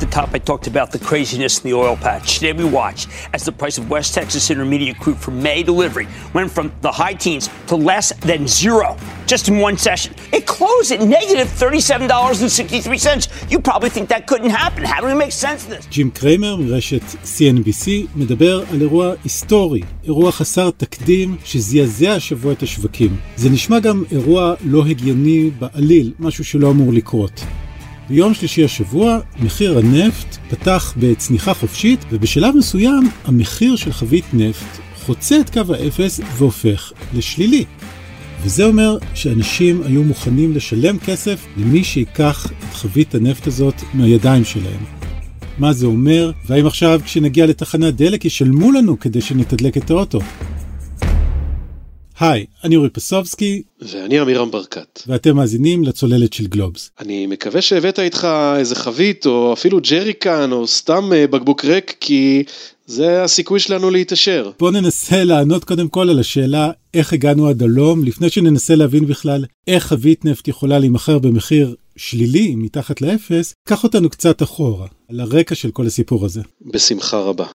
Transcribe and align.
the 0.00 0.06
top, 0.06 0.30
I 0.32 0.38
talked 0.38 0.66
about 0.66 0.90
the 0.90 0.98
craziness 0.98 1.58
in 1.58 1.70
the 1.70 1.76
oil 1.76 1.96
patch. 1.96 2.38
Today, 2.38 2.52
we 2.52 2.64
watch 2.64 3.06
as 3.34 3.44
the 3.44 3.52
price 3.52 3.78
of 3.78 3.90
West 3.90 4.14
Texas 4.14 4.50
Intermediate 4.50 4.98
crude 4.98 5.18
for 5.18 5.30
May 5.30 5.62
delivery 5.62 6.08
went 6.34 6.50
from 6.50 6.72
the 6.80 6.90
high 6.90 7.14
teens 7.14 7.48
to 7.68 7.76
less 7.76 8.12
than 8.30 8.48
zero 8.48 8.96
just 9.26 9.48
in 9.48 9.58
one 9.58 9.76
session. 9.76 10.14
It 10.32 10.46
closed 10.46 10.90
at 10.92 11.00
negative 11.02 11.48
$37.63. 11.48 13.50
You 13.52 13.60
probably 13.60 13.90
think 13.90 14.08
that 14.08 14.26
couldn't 14.26 14.50
happen. 14.50 14.84
How 14.84 15.00
do 15.00 15.06
we 15.06 15.14
make 15.14 15.32
sense 15.32 15.64
of 15.64 15.70
this? 15.70 15.86
ג'ים 15.90 16.10
קריימר 16.10 16.56
מרשת 16.56 17.02
CNBC 17.24 17.90
מדבר 18.16 18.62
על 18.70 18.80
אירוע 18.80 19.12
היסטורי, 19.24 19.82
אירוע 20.04 20.32
חסר 20.32 20.70
תקדים 20.70 21.36
שזעזע 21.44 22.12
השבוע 22.12 22.52
את 22.52 22.62
השווקים. 22.62 23.16
זה 23.36 23.50
נשמע 23.50 23.80
גם 23.80 24.04
אירוע 24.12 24.54
לא 24.64 24.86
הגיוני 24.86 25.50
בעליל, 25.58 26.12
משהו 26.18 26.44
שלא 26.44 26.70
אמור 26.70 26.92
לקרות. 26.92 27.44
ביום 28.10 28.34
שלישי 28.34 28.64
השבוע 28.64 29.18
מחיר 29.40 29.78
הנפט 29.78 30.36
פתח 30.50 30.94
בצניחה 30.96 31.54
חופשית 31.54 32.00
ובשלב 32.10 32.54
מסוים 32.56 33.10
המחיר 33.24 33.76
של 33.76 33.92
חבית 33.92 34.24
נפט 34.32 34.78
חוצה 35.04 35.40
את 35.40 35.50
קו 35.50 35.74
האפס 35.74 36.20
והופך 36.36 36.92
לשלילי. 37.14 37.64
וזה 38.42 38.64
אומר 38.64 38.98
שאנשים 39.14 39.82
היו 39.82 40.02
מוכנים 40.02 40.52
לשלם 40.52 40.98
כסף 40.98 41.46
למי 41.56 41.84
שיקח 41.84 42.46
את 42.46 42.74
חבית 42.74 43.14
הנפט 43.14 43.46
הזאת 43.46 43.74
מהידיים 43.94 44.44
שלהם. 44.44 44.84
מה 45.58 45.72
זה 45.72 45.86
אומר, 45.86 46.32
והאם 46.46 46.66
עכשיו 46.66 47.00
כשנגיע 47.04 47.46
לתחנת 47.46 47.96
דלק 47.96 48.24
ישלמו 48.24 48.72
לנו 48.72 49.00
כדי 49.00 49.20
שנתדלק 49.20 49.76
את 49.76 49.90
האוטו. 49.90 50.20
היי, 52.20 52.46
אני 52.64 52.76
אורי 52.76 52.88
פסובסקי. 52.88 53.62
ואני 53.80 54.18
עמירם 54.18 54.50
ברקת. 54.50 55.02
ואתם 55.06 55.36
מאזינים 55.36 55.84
לצוללת 55.84 56.32
של 56.32 56.46
גלובס. 56.46 56.90
אני 57.00 57.26
מקווה 57.26 57.62
שהבאת 57.62 57.98
איתך 57.98 58.28
איזה 58.56 58.74
חבית, 58.74 59.26
או 59.26 59.52
אפילו 59.52 59.78
ג'ריקן, 59.90 60.52
או 60.52 60.66
סתם 60.66 61.12
אה, 61.12 61.26
בקבוק 61.26 61.64
ריק, 61.64 61.96
כי 62.00 62.42
זה 62.86 63.22
הסיכוי 63.22 63.60
שלנו 63.60 63.90
להתעשר. 63.90 64.50
בואו 64.58 64.70
ננסה 64.70 65.24
לענות 65.24 65.64
קודם 65.64 65.88
כל 65.88 66.10
על 66.10 66.18
השאלה 66.18 66.70
איך 66.94 67.12
הגענו 67.12 67.48
עד 67.48 67.62
הלום, 67.62 68.04
לפני 68.04 68.30
שננסה 68.30 68.74
להבין 68.74 69.06
בכלל 69.06 69.44
איך 69.66 69.86
חבית 69.86 70.24
נפט 70.24 70.48
יכולה 70.48 70.78
להימכר 70.78 71.18
במחיר 71.18 71.74
שלילי 71.96 72.54
מתחת 72.54 73.00
לאפס, 73.00 73.54
קח 73.68 73.84
אותנו 73.84 74.10
קצת 74.10 74.42
אחורה, 74.42 74.86
על 75.10 75.20
הרקע 75.20 75.54
של 75.54 75.70
כל 75.70 75.86
הסיפור 75.86 76.24
הזה. 76.24 76.40
בשמחה 76.72 77.18
רבה. 77.18 77.46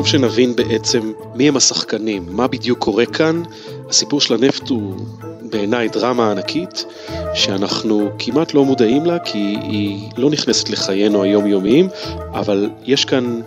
חשוב 0.00 0.12
שנבין 0.12 0.56
בעצם 0.56 1.12
מי 1.34 1.48
הם 1.48 1.56
השחקנים, 1.56 2.26
מה 2.28 2.46
בדיוק 2.46 2.78
קורה 2.78 3.06
כאן. 3.06 3.42
הסיפור 3.88 4.20
של 4.20 4.34
הנפט 4.34 4.68
הוא 4.68 4.94
בעיניי 5.42 5.88
דרמה 5.88 6.30
ענקית, 6.30 6.84
שאנחנו 7.34 8.10
כמעט 8.18 8.54
לא 8.54 8.64
מודעים 8.64 9.06
לה, 9.06 9.18
כי 9.18 9.38
היא 9.62 10.10
לא 10.16 10.30
נכנסת 10.30 10.70
לחיינו 10.70 11.22
היומיומיים, 11.22 11.88
אבל 12.32 12.70
יש 12.84 13.04
כאן 13.04 13.40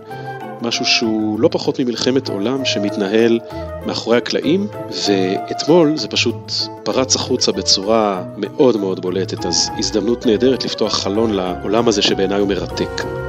משהו 0.62 0.86
שהוא 0.86 1.40
לא 1.40 1.50
פחות 1.52 1.80
ממלחמת 1.80 2.30
עולם 2.30 2.66
שמתנהל 2.66 3.40
מאחורי 3.86 4.18
הקלעים, 4.18 4.68
ואתמול 5.08 5.98
זה 5.98 6.08
פשוט 6.08 6.52
פרץ 6.84 7.16
החוצה 7.16 7.52
בצורה 7.52 8.24
מאוד 8.38 8.78
מאוד 8.78 9.02
בולטת, 9.02 9.46
אז 9.46 9.70
הזדמנות 9.78 10.26
נהדרת 10.26 10.66
לפתוח 10.66 10.94
חלון 10.94 11.34
לעולם 11.34 11.88
הזה 11.88 12.02
שבעיניי 12.02 12.40
הוא 12.40 12.48
מרתק. 12.48 13.23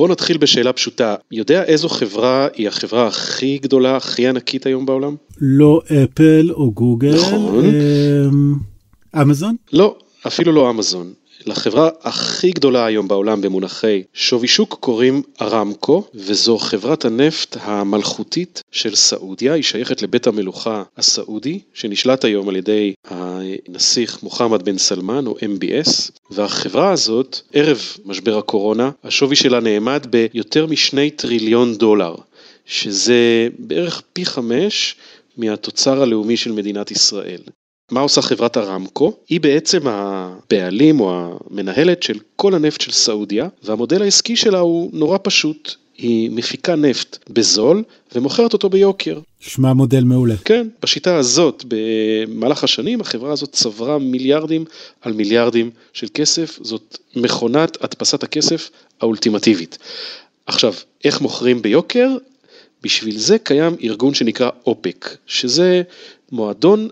בוא 0.00 0.08
נתחיל 0.08 0.38
בשאלה 0.38 0.72
פשוטה, 0.72 1.14
יודע 1.32 1.64
איזו 1.64 1.88
חברה 1.88 2.48
היא 2.54 2.68
החברה 2.68 3.06
הכי 3.06 3.58
גדולה, 3.58 3.96
הכי 3.96 4.28
ענקית 4.28 4.66
היום 4.66 4.86
בעולם? 4.86 5.16
לא 5.40 5.82
אפל 5.86 6.50
או 6.50 6.72
גוגל. 6.72 7.14
נכון. 7.14 7.64
אמ, 7.64 8.54
אמזון? 9.22 9.56
לא, 9.72 9.96
אפילו 10.26 10.52
לא 10.52 10.70
אמזון. 10.70 11.12
לחברה 11.46 11.88
הכי 12.02 12.50
גדולה 12.50 12.86
היום 12.86 13.08
בעולם 13.08 13.40
במונחי 13.40 14.02
שווי 14.14 14.48
שוק 14.48 14.76
קוראים 14.80 15.22
ארמקו, 15.40 16.04
וזו 16.14 16.58
חברת 16.58 17.04
הנפט 17.04 17.56
המלכותית 17.60 18.62
של 18.70 18.94
סעודיה, 18.94 19.52
היא 19.52 19.62
שייכת 19.62 20.02
לבית 20.02 20.26
המלוכה 20.26 20.82
הסעודי, 20.96 21.60
שנשלט 21.74 22.24
היום 22.24 22.48
על 22.48 22.56
ידי 22.56 22.94
הנסיך 23.04 24.22
מוחמד 24.22 24.62
בן 24.62 24.78
סלמן 24.78 25.26
או 25.26 25.36
MBS, 25.36 26.10
והחברה 26.30 26.92
הזאת, 26.92 27.40
ערב 27.52 27.82
משבר 28.04 28.38
הקורונה, 28.38 28.90
השווי 29.04 29.36
שלה 29.36 29.60
נאמד 29.60 30.06
ביותר 30.10 30.66
משני 30.66 31.10
טריליון 31.10 31.74
דולר, 31.74 32.14
שזה 32.66 33.48
בערך 33.58 34.02
פי 34.12 34.26
חמש 34.26 34.96
מהתוצר 35.36 36.02
הלאומי 36.02 36.36
של 36.36 36.52
מדינת 36.52 36.90
ישראל. 36.90 37.40
מה 37.90 38.00
עושה 38.00 38.22
חברת 38.22 38.56
ארמקו? 38.56 39.12
היא 39.28 39.40
בעצם 39.40 39.80
הבעלים 39.84 41.00
או 41.00 41.38
המנהלת 41.50 42.02
של 42.02 42.18
כל 42.36 42.54
הנפט 42.54 42.80
של 42.80 42.92
סעודיה, 42.92 43.48
והמודל 43.62 44.02
העסקי 44.02 44.36
שלה 44.36 44.58
הוא 44.58 44.90
נורא 44.92 45.18
פשוט. 45.22 45.74
היא 45.98 46.30
מפיקה 46.30 46.76
נפט 46.76 47.18
בזול 47.30 47.82
ומוכרת 48.14 48.52
אותו 48.52 48.68
ביוקר. 48.68 49.18
שמע 49.40 49.72
מודל 49.72 50.04
מעולה. 50.04 50.34
כן, 50.44 50.68
בשיטה 50.82 51.16
הזאת, 51.16 51.64
במהלך 51.68 52.64
השנים, 52.64 53.00
החברה 53.00 53.32
הזאת 53.32 53.52
צברה 53.52 53.98
מיליארדים 53.98 54.64
על 55.00 55.12
מיליארדים 55.12 55.70
של 55.92 56.06
כסף, 56.14 56.58
זאת 56.62 56.98
מכונת 57.16 57.84
הדפסת 57.84 58.22
הכסף 58.22 58.70
האולטימטיבית. 59.00 59.78
עכשיו, 60.46 60.74
איך 61.04 61.20
מוכרים 61.20 61.62
ביוקר? 61.62 62.08
בשביל 62.82 63.18
זה 63.18 63.38
קיים 63.38 63.76
ארגון 63.82 64.14
שנקרא 64.14 64.50
אופק, 64.66 65.16
שזה 65.26 65.82
מועדון 66.32 66.88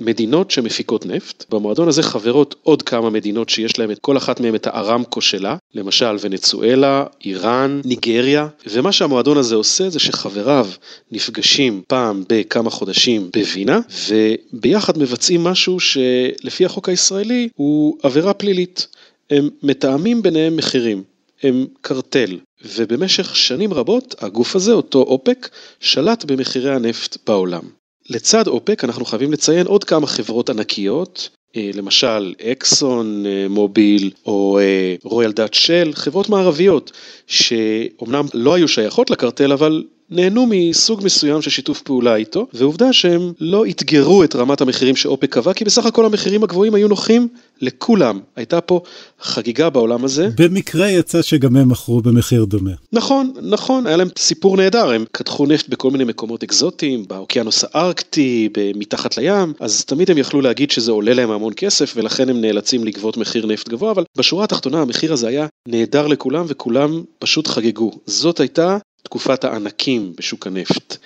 מדינות 0.00 0.50
שמפיקות 0.50 1.06
נפט, 1.06 1.44
במועדון 1.50 1.88
הזה 1.88 2.02
חברות 2.02 2.54
עוד 2.62 2.82
כמה 2.82 3.10
מדינות 3.10 3.48
שיש 3.48 3.78
להם 3.78 3.90
את 3.90 3.98
כל 3.98 4.16
אחת 4.16 4.40
מהן 4.40 4.54
את 4.54 4.66
הארמקו 4.66 5.20
שלה, 5.20 5.56
למשל 5.74 6.16
ונצואלה, 6.20 7.04
איראן, 7.24 7.80
ניגריה, 7.84 8.48
ומה 8.66 8.92
שהמועדון 8.92 9.36
הזה 9.36 9.54
עושה 9.54 9.90
זה 9.90 9.98
שחבריו 9.98 10.66
נפגשים 11.12 11.82
פעם 11.88 12.24
בכמה 12.28 12.70
חודשים 12.70 13.30
בווינה, 13.36 13.80
וביחד 14.08 14.98
מבצעים 14.98 15.44
משהו 15.44 15.80
שלפי 15.80 16.64
החוק 16.64 16.88
הישראלי 16.88 17.48
הוא 17.54 17.98
עבירה 18.02 18.34
פלילית. 18.34 18.86
הם 19.30 19.48
מתאמים 19.62 20.22
ביניהם 20.22 20.56
מחירים, 20.56 21.02
הם 21.42 21.66
קרטל, 21.80 22.38
ובמשך 22.64 23.36
שנים 23.36 23.72
רבות 23.72 24.14
הגוף 24.18 24.56
הזה, 24.56 24.72
אותו 24.72 24.98
אופק, 24.98 25.48
שלט 25.80 26.24
במחירי 26.24 26.74
הנפט 26.74 27.16
בעולם. 27.26 27.62
לצד 28.10 28.46
אופק 28.46 28.84
אנחנו 28.84 29.04
חייבים 29.04 29.32
לציין 29.32 29.66
עוד 29.66 29.84
כמה 29.84 30.06
חברות 30.06 30.50
ענקיות, 30.50 31.28
אה, 31.56 31.70
למשל 31.74 32.34
אקסון 32.52 33.26
אה, 33.26 33.46
מוביל 33.48 34.10
או 34.26 34.58
רויאל 35.04 35.32
דאט 35.32 35.54
של, 35.54 35.90
חברות 35.94 36.28
מערביות 36.28 36.92
שאומנם 37.26 38.24
לא 38.34 38.54
היו 38.54 38.68
שייכות 38.68 39.10
לקרטל 39.10 39.52
אבל 39.52 39.84
נהנו 40.10 40.46
מסוג 40.50 41.04
מסוים 41.04 41.42
של 41.42 41.50
שיתוף 41.50 41.82
פעולה 41.82 42.16
איתו, 42.16 42.46
ועובדה 42.54 42.92
שהם 42.92 43.32
לא 43.40 43.66
אתגרו 43.66 44.24
את 44.24 44.36
רמת 44.36 44.60
המחירים 44.60 44.96
שאופק 44.96 45.32
קבע, 45.32 45.52
כי 45.52 45.64
בסך 45.64 45.86
הכל 45.86 46.06
המחירים 46.06 46.44
הגבוהים 46.44 46.74
היו 46.74 46.88
נוחים 46.88 47.28
לכולם. 47.60 48.20
הייתה 48.36 48.60
פה 48.60 48.80
חגיגה 49.20 49.70
בעולם 49.70 50.04
הזה. 50.04 50.28
במקרה 50.38 50.90
יצא 50.90 51.22
שגם 51.22 51.56
הם 51.56 51.68
מכרו 51.68 52.00
במחיר 52.00 52.44
דומה. 52.44 52.70
נכון, 52.92 53.32
נכון, 53.42 53.86
היה 53.86 53.96
להם 53.96 54.08
סיפור 54.18 54.56
נהדר, 54.56 54.90
הם 54.90 55.04
קדחו 55.12 55.46
נפט 55.46 55.68
בכל 55.68 55.90
מיני 55.90 56.04
מקומות 56.04 56.42
אקזוטיים, 56.42 57.04
באוקיינוס 57.08 57.64
הארקטי, 57.72 58.48
מתחת 58.74 59.16
לים, 59.16 59.52
אז 59.60 59.84
תמיד 59.84 60.10
הם 60.10 60.18
יכלו 60.18 60.40
להגיד 60.40 60.70
שזה 60.70 60.92
עולה 60.92 61.14
להם 61.14 61.30
המון 61.30 61.52
כסף, 61.56 61.92
ולכן 61.96 62.28
הם 62.28 62.40
נאלצים 62.40 62.84
לגבות 62.84 63.16
מחיר 63.16 63.46
נפט 63.46 63.68
גבוה, 63.68 63.90
אבל 63.90 64.04
בשורה 64.18 64.44
התחתונה 64.44 64.82
המחיר 64.82 65.12
הזה 65.12 65.28
היה 65.28 65.46
נהדר 65.68 66.06
לכולם, 66.06 66.44
וכולם 66.48 67.02
פשוט 67.18 67.46
חגגו. 67.46 67.90
זאת 68.06 68.40
הייתה 68.40 68.78
תקופת 69.06 69.44
הענקים 69.44 70.12
בשוק 70.16 70.46
הנפט. 70.46 70.96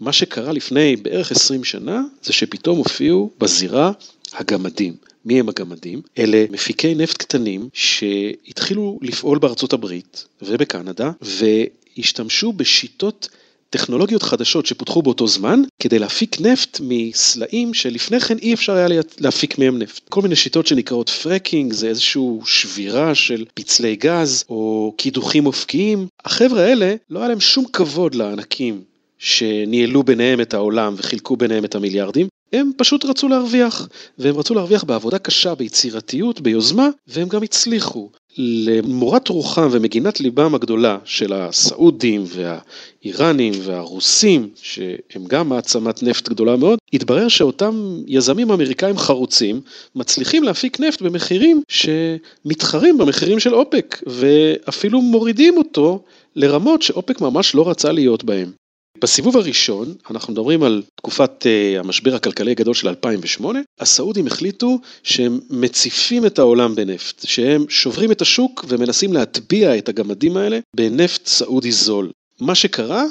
מה 0.00 0.12
שקרה 0.12 0.52
לפני 0.52 0.96
בערך 0.96 1.32
20 1.32 1.64
שנה 1.64 2.02
זה 2.22 2.32
שפתאום 2.32 2.78
הופיעו 2.78 3.30
בזירה 3.38 3.92
הגמדים. 4.32 4.94
מי 5.24 5.40
הם 5.40 5.48
הגמדים? 5.48 6.02
אלה 6.18 6.44
מפיקי 6.50 6.94
נפט 6.94 7.16
קטנים 7.16 7.68
שהתחילו 7.72 8.98
לפעול 9.02 9.38
בארצות 9.38 9.72
הברית 9.72 10.24
ובקנדה 10.42 11.10
והשתמשו 11.22 12.52
בשיטות 12.52 13.28
טכנולוגיות 13.70 14.22
חדשות 14.22 14.66
שפותחו 14.66 15.02
באותו 15.02 15.26
זמן 15.26 15.62
כדי 15.82 15.98
להפיק 15.98 16.40
נפט 16.40 16.80
מסלעים 16.82 17.74
שלפני 17.74 18.20
כן 18.20 18.38
אי 18.38 18.54
אפשר 18.54 18.72
היה 18.72 19.00
להפיק 19.18 19.58
מהם 19.58 19.78
נפט. 19.78 20.08
כל 20.08 20.22
מיני 20.22 20.36
שיטות 20.36 20.66
שנקראות 20.66 21.08
פרקינג 21.08 21.72
זה 21.72 21.88
איזושהי 21.88 22.22
שבירה 22.44 23.14
של 23.14 23.44
פצלי 23.54 23.96
גז 23.96 24.44
או 24.48 24.94
קידוחים 24.96 25.46
אופקיים. 25.46 26.06
החבר'ה 26.24 26.62
האלה 26.62 26.94
לא 27.10 27.18
היה 27.18 27.28
להם 27.28 27.40
שום 27.40 27.64
כבוד 27.72 28.14
לענקים 28.14 28.82
שניהלו 29.18 30.02
ביניהם 30.02 30.40
את 30.40 30.54
העולם 30.54 30.94
וחילקו 30.96 31.36
ביניהם 31.36 31.64
את 31.64 31.74
המיליארדים, 31.74 32.28
הם 32.52 32.70
פשוט 32.76 33.04
רצו 33.04 33.28
להרוויח, 33.28 33.88
והם 34.18 34.36
רצו 34.36 34.54
להרוויח 34.54 34.84
בעבודה 34.84 35.18
קשה, 35.18 35.54
ביצירתיות, 35.54 36.40
ביוזמה, 36.40 36.88
והם 37.06 37.28
גם 37.28 37.42
הצליחו. 37.42 38.10
למורת 38.38 39.28
רוחם 39.28 39.68
ומגינת 39.70 40.20
ליבם 40.20 40.54
הגדולה 40.54 40.98
של 41.04 41.32
הסעודים 41.32 42.24
והאיראנים 42.26 43.52
והרוסים, 43.62 44.48
שהם 44.62 45.24
גם 45.28 45.48
מעצמת 45.48 46.02
נפט 46.02 46.28
גדולה 46.28 46.56
מאוד, 46.56 46.78
התברר 46.92 47.28
שאותם 47.28 48.02
יזמים 48.06 48.50
אמריקאים 48.50 48.98
חרוצים 48.98 49.60
מצליחים 49.94 50.42
להפיק 50.42 50.80
נפט 50.80 51.02
במחירים 51.02 51.62
שמתחרים 51.68 52.98
במחירים 52.98 53.40
של 53.40 53.54
אופק, 53.54 54.02
ואפילו 54.06 55.02
מורידים 55.02 55.56
אותו 55.56 56.02
לרמות 56.36 56.82
שאופק 56.82 57.20
ממש 57.20 57.54
לא 57.54 57.70
רצה 57.70 57.92
להיות 57.92 58.24
בהם. 58.24 58.67
בסיבוב 59.00 59.36
הראשון, 59.36 59.94
אנחנו 60.10 60.32
מדברים 60.32 60.62
על 60.62 60.82
תקופת 60.94 61.46
uh, 61.46 61.78
המשבר 61.78 62.14
הכלכלי 62.14 62.50
הגדול 62.50 62.74
של 62.74 62.88
2008, 62.88 63.60
הסעודים 63.80 64.26
החליטו 64.26 64.78
שהם 65.02 65.40
מציפים 65.50 66.26
את 66.26 66.38
העולם 66.38 66.74
בנפט, 66.74 67.24
שהם 67.26 67.64
שוברים 67.68 68.12
את 68.12 68.22
השוק 68.22 68.64
ומנסים 68.68 69.12
להטביע 69.12 69.78
את 69.78 69.88
הגמדים 69.88 70.36
האלה 70.36 70.58
בנפט 70.76 71.26
סעודי 71.26 71.72
זול. 71.72 72.10
מה 72.40 72.54
שקרה 72.54 73.04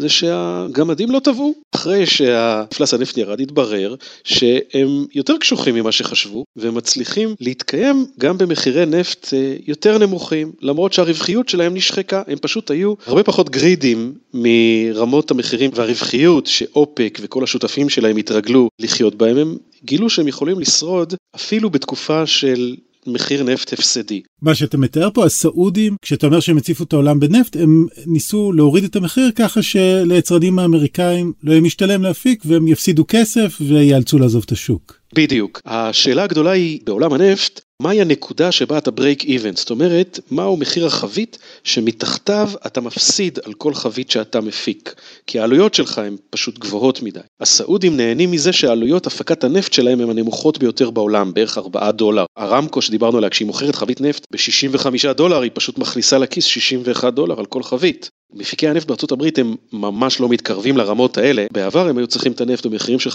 זה 0.00 0.08
שהגמדים 0.08 1.10
לא 1.10 1.18
טבעו. 1.18 1.54
אחרי 1.74 2.06
שהמפלס 2.06 2.94
הנפט 2.94 3.16
ירד, 3.16 3.40
התברר 3.40 3.94
שהם 4.24 5.06
יותר 5.14 5.36
קשוחים 5.40 5.74
ממה 5.74 5.92
שחשבו, 5.92 6.44
והם 6.56 6.74
מצליחים 6.74 7.34
להתקיים 7.40 8.06
גם 8.18 8.38
במחירי 8.38 8.86
נפט 8.86 9.34
אה, 9.34 9.56
יותר 9.66 9.98
נמוכים, 9.98 10.52
למרות 10.60 10.92
שהרווחיות 10.92 11.48
שלהם 11.48 11.74
נשחקה, 11.74 12.22
הם 12.26 12.38
פשוט 12.38 12.70
היו 12.70 12.94
הרבה 13.06 13.22
פחות 13.22 13.50
גרידים 13.50 14.14
מרמות 14.34 15.30
המחירים 15.30 15.70
והרווחיות 15.74 16.46
שאופק 16.46 17.18
וכל 17.22 17.44
השותפים 17.44 17.88
שלהם 17.88 18.16
התרגלו 18.16 18.68
לחיות 18.78 19.14
בהם, 19.14 19.36
הם 19.36 19.56
גילו 19.84 20.10
שהם 20.10 20.28
יכולים 20.28 20.60
לשרוד 20.60 21.14
אפילו 21.36 21.70
בתקופה 21.70 22.26
של 22.26 22.74
מחיר 23.06 23.42
נפט 23.42 23.72
הפסדי. 23.72 24.22
מה 24.42 24.54
שאתה 24.54 24.78
מתאר 24.78 25.10
פה, 25.14 25.24
הסעודים, 25.24 25.96
כשאתה 26.02 26.26
אומר 26.26 26.40
שהם 26.40 26.56
הציפו 26.56 26.84
את 26.84 26.92
העולם 26.92 27.20
בנפט, 27.20 27.56
הם 27.56 27.86
ניסו 28.06 28.52
להוריד 28.52 28.84
את 28.84 28.96
המחיר 28.96 29.30
ככה 29.34 29.62
שליצרנים 29.62 30.58
האמריקאים 30.58 31.32
לא 31.42 31.52
יהיה 31.52 31.60
משתלם 31.60 32.02
להפיק 32.02 32.42
והם 32.46 32.68
יפסידו 32.68 33.04
כסף 33.08 33.58
וייאלצו 33.60 34.18
לעזוב 34.18 34.42
את 34.46 34.52
השוק. 34.52 35.00
בדיוק. 35.14 35.60
השאלה 35.66 36.24
הגדולה 36.24 36.50
היא, 36.50 36.80
בעולם 36.84 37.12
הנפט, 37.12 37.60
מהי 37.80 38.00
הנקודה 38.00 38.52
שבה 38.52 38.78
אתה 38.78 38.90
break 38.90 39.22
even? 39.22 39.56
זאת 39.56 39.70
אומרת, 39.70 40.20
מהו 40.30 40.56
מחיר 40.56 40.86
החבית 40.86 41.38
שמתחתיו 41.64 42.50
אתה 42.66 42.80
מפסיד 42.80 43.38
על 43.44 43.52
כל 43.52 43.74
חבית 43.74 44.10
שאתה 44.10 44.40
מפיק. 44.40 44.94
כי 45.26 45.40
העלויות 45.40 45.74
שלך 45.74 45.98
הן 45.98 46.16
פשוט 46.30 46.58
גבוהות 46.58 47.02
מדי. 47.02 47.20
הסעודים 47.40 47.96
נהנים 47.96 48.30
מזה 48.30 48.52
שעלויות 48.52 49.06
הפקת 49.06 49.44
הנפט 49.44 49.72
שלהם 49.72 50.00
הן 50.00 50.10
הנמוכות 50.10 50.58
ביותר 50.58 50.90
בעולם, 50.90 51.34
בערך 51.34 51.58
4 51.58 51.90
דולר. 51.90 52.24
הרמקו 52.36 52.82
שדיברנו 52.82 53.18
עליה, 53.18 53.30
כשהיא 53.30 53.46
מוכרת 53.46 53.74
חבית 53.74 54.00
נפט 54.00 54.26
ב-65 54.32 55.12
דולר, 55.12 55.40
היא 55.40 55.50
פשוט 55.54 55.78
מכניסה 55.78 56.18
לכיס 56.18 56.44
61 56.44 57.14
דולר 57.14 57.38
על 57.38 57.46
כל 57.46 57.62
חבית. 57.62 58.08
מפיקי 58.34 58.68
הנפט 58.68 58.86
בארצות 58.86 59.12
הברית 59.12 59.38
הם 59.38 59.56
ממש 59.72 60.20
לא 60.20 60.28
מתקרבים 60.28 60.76
לרמות 60.76 61.18
האלה, 61.18 61.46
בעבר 61.52 61.88
הם 61.88 61.98
היו 61.98 62.06
צריכים 62.06 62.32
את 62.32 62.40
הנפט 62.40 62.66
במחירים 62.66 62.98
של 62.98 63.10
50-60 63.10 63.12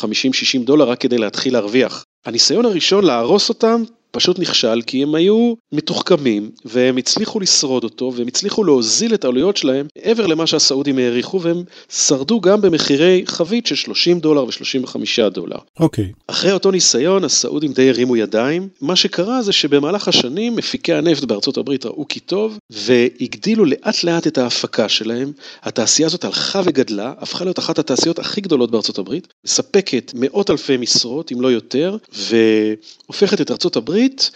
דולר 0.65 0.89
רק 0.89 1.00
כדי 1.00 1.17
להתחיל 1.17 1.53
להרוויח. 1.53 2.03
הניסיון 2.25 2.65
הראשון 2.65 3.03
להרוס 3.03 3.50
אותם 3.50 3.83
פשוט 4.15 4.39
נכשל 4.39 4.81
כי 4.81 5.03
הם 5.03 5.15
היו 5.15 5.53
מתוחכמים 5.71 6.51
והם 6.65 6.97
הצליחו 6.97 7.39
לשרוד 7.39 7.83
אותו 7.83 8.12
והם 8.15 8.27
הצליחו 8.27 8.63
להוזיל 8.63 9.13
את 9.13 9.25
העלויות 9.25 9.57
שלהם 9.57 9.88
מעבר 9.97 10.27
למה 10.27 10.47
שהסעודים 10.47 10.97
העריכו 10.97 11.41
והם 11.41 11.63
שרדו 11.89 12.41
גם 12.41 12.62
במחירי 12.62 13.23
חבית 13.25 13.67
של 13.67 13.75
30 13.75 14.19
דולר 14.19 14.45
ו-35 14.45 15.29
דולר. 15.29 15.57
אוקיי. 15.79 16.06
Okay. 16.06 16.23
אחרי 16.27 16.51
אותו 16.51 16.71
ניסיון 16.71 17.23
הסעודים 17.23 17.73
די 17.73 17.89
הרימו 17.89 18.15
ידיים, 18.15 18.67
מה 18.81 18.95
שקרה 18.95 19.41
זה 19.41 19.51
שבמהלך 19.51 20.07
השנים 20.07 20.56
מפיקי 20.56 20.94
הנפט 20.94 21.23
בארצות 21.23 21.57
הברית 21.57 21.85
ראו 21.85 22.07
כי 22.07 22.19
טוב 22.19 22.59
והגדילו 22.69 23.65
לאט 23.65 24.03
לאט 24.03 24.27
את 24.27 24.38
ההפקה 24.38 24.89
שלהם, 24.89 25.31
התעשייה 25.63 26.07
הזאת 26.07 26.23
הלכה 26.25 26.62
וגדלה, 26.65 27.13
הפכה 27.19 27.45
להיות 27.45 27.59
אחת 27.59 27.79
התעשיות 27.79 28.19
הכי 28.19 28.41
גדולות 28.41 28.71
בארצות 28.71 28.97
הברית, 28.97 29.27
מספקת 29.45 30.12
מאות 30.15 30.50
אלפי 30.50 30.77
משרות 30.77 31.31
אם 31.31 31.41
לא 31.41 31.51
יותר 31.51 31.97
והופכת 32.12 33.41
את 33.41 33.51
ארצות 33.51 33.75
הברית 33.75 34.05
הברית, 34.06 34.31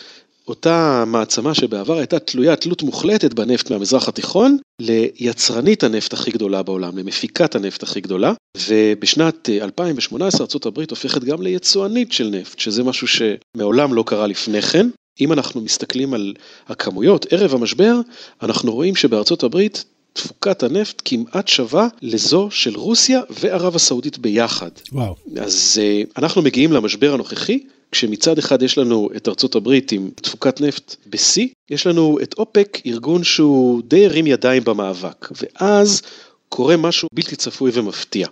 אותה 0.48 1.04
מעצמה 1.08 1.54
שבעבר 1.54 1.98
הייתה 1.98 2.20
תלויה 2.20 2.56
תלות 2.56 2.84
מוחלטת 2.84 3.34
בנפט 3.34 3.72
מהמזרח 3.72 4.08
התיכון, 4.08 4.58
ליצרנית 4.82 5.84
הנפט 5.84 6.14
הכי 6.14 6.32
גדולה 6.32 6.64
בעולם, 6.64 6.98
למפיקת 6.98 7.56
הנפט 7.56 7.84
הכי 7.84 8.02
גדולה, 8.02 8.34
ובשנת 8.68 9.50
2018 9.50 10.48
ארה"ב 10.66 10.80
הופכת 10.90 11.24
גם 11.24 11.42
ליצואנית 11.42 12.12
של 12.12 12.28
נפט, 12.28 12.60
שזה 12.60 12.84
משהו 12.84 13.08
שמעולם 13.08 13.94
לא 13.94 14.04
קרה 14.08 14.28
לפני 14.28 14.62
כן. 14.62 14.90
אם 15.22 15.34
אנחנו 15.34 15.62
מסתכלים 15.62 16.14
על 16.14 16.34
הכמויות 16.68 17.26
ערב 17.34 17.54
המשבר, 17.54 17.96
אנחנו 18.42 18.74
רואים 18.74 18.96
שבארצות 18.96 19.44
הברית 19.44 19.86
תפוקת 20.14 20.64
הנפט 20.64 21.02
כמעט 21.06 21.48
שווה 21.48 21.88
לזו 22.02 22.48
של 22.52 22.76
רוסיה 22.76 23.22
וערב 23.30 23.76
הסעודית 23.76 24.18
ביחד. 24.18 24.72
וואו. 24.92 25.16
אז 25.42 25.80
אה, 25.82 26.02
אנחנו 26.18 26.42
מגיעים 26.42 26.72
למשבר 26.72 27.14
הנוכחי 27.14 27.60
כשמצד 27.92 28.38
אחד 28.38 28.62
יש 28.62 28.78
לנו 28.78 29.10
את 29.16 29.28
ארצות 29.28 29.56
הברית 29.56 29.92
עם 29.92 30.10
תפוקת 30.16 30.62
נפט 30.62 30.96
בשיא, 31.08 31.48
יש 31.70 31.88
לנו 31.88 32.18
את 32.24 32.36
אופק, 32.38 32.78
ארגון 32.86 33.24
שהוא 33.24 33.82
די 33.88 34.06
הרים 34.06 34.28
ידיים 34.28 34.64
במאבק, 34.64 35.30
ואז 35.42 36.02
קורה 36.50 36.78
משהו 36.78 37.08
בלתי 37.14 37.36
צפוי 37.36 37.72
ומפתיע. 37.74 38.28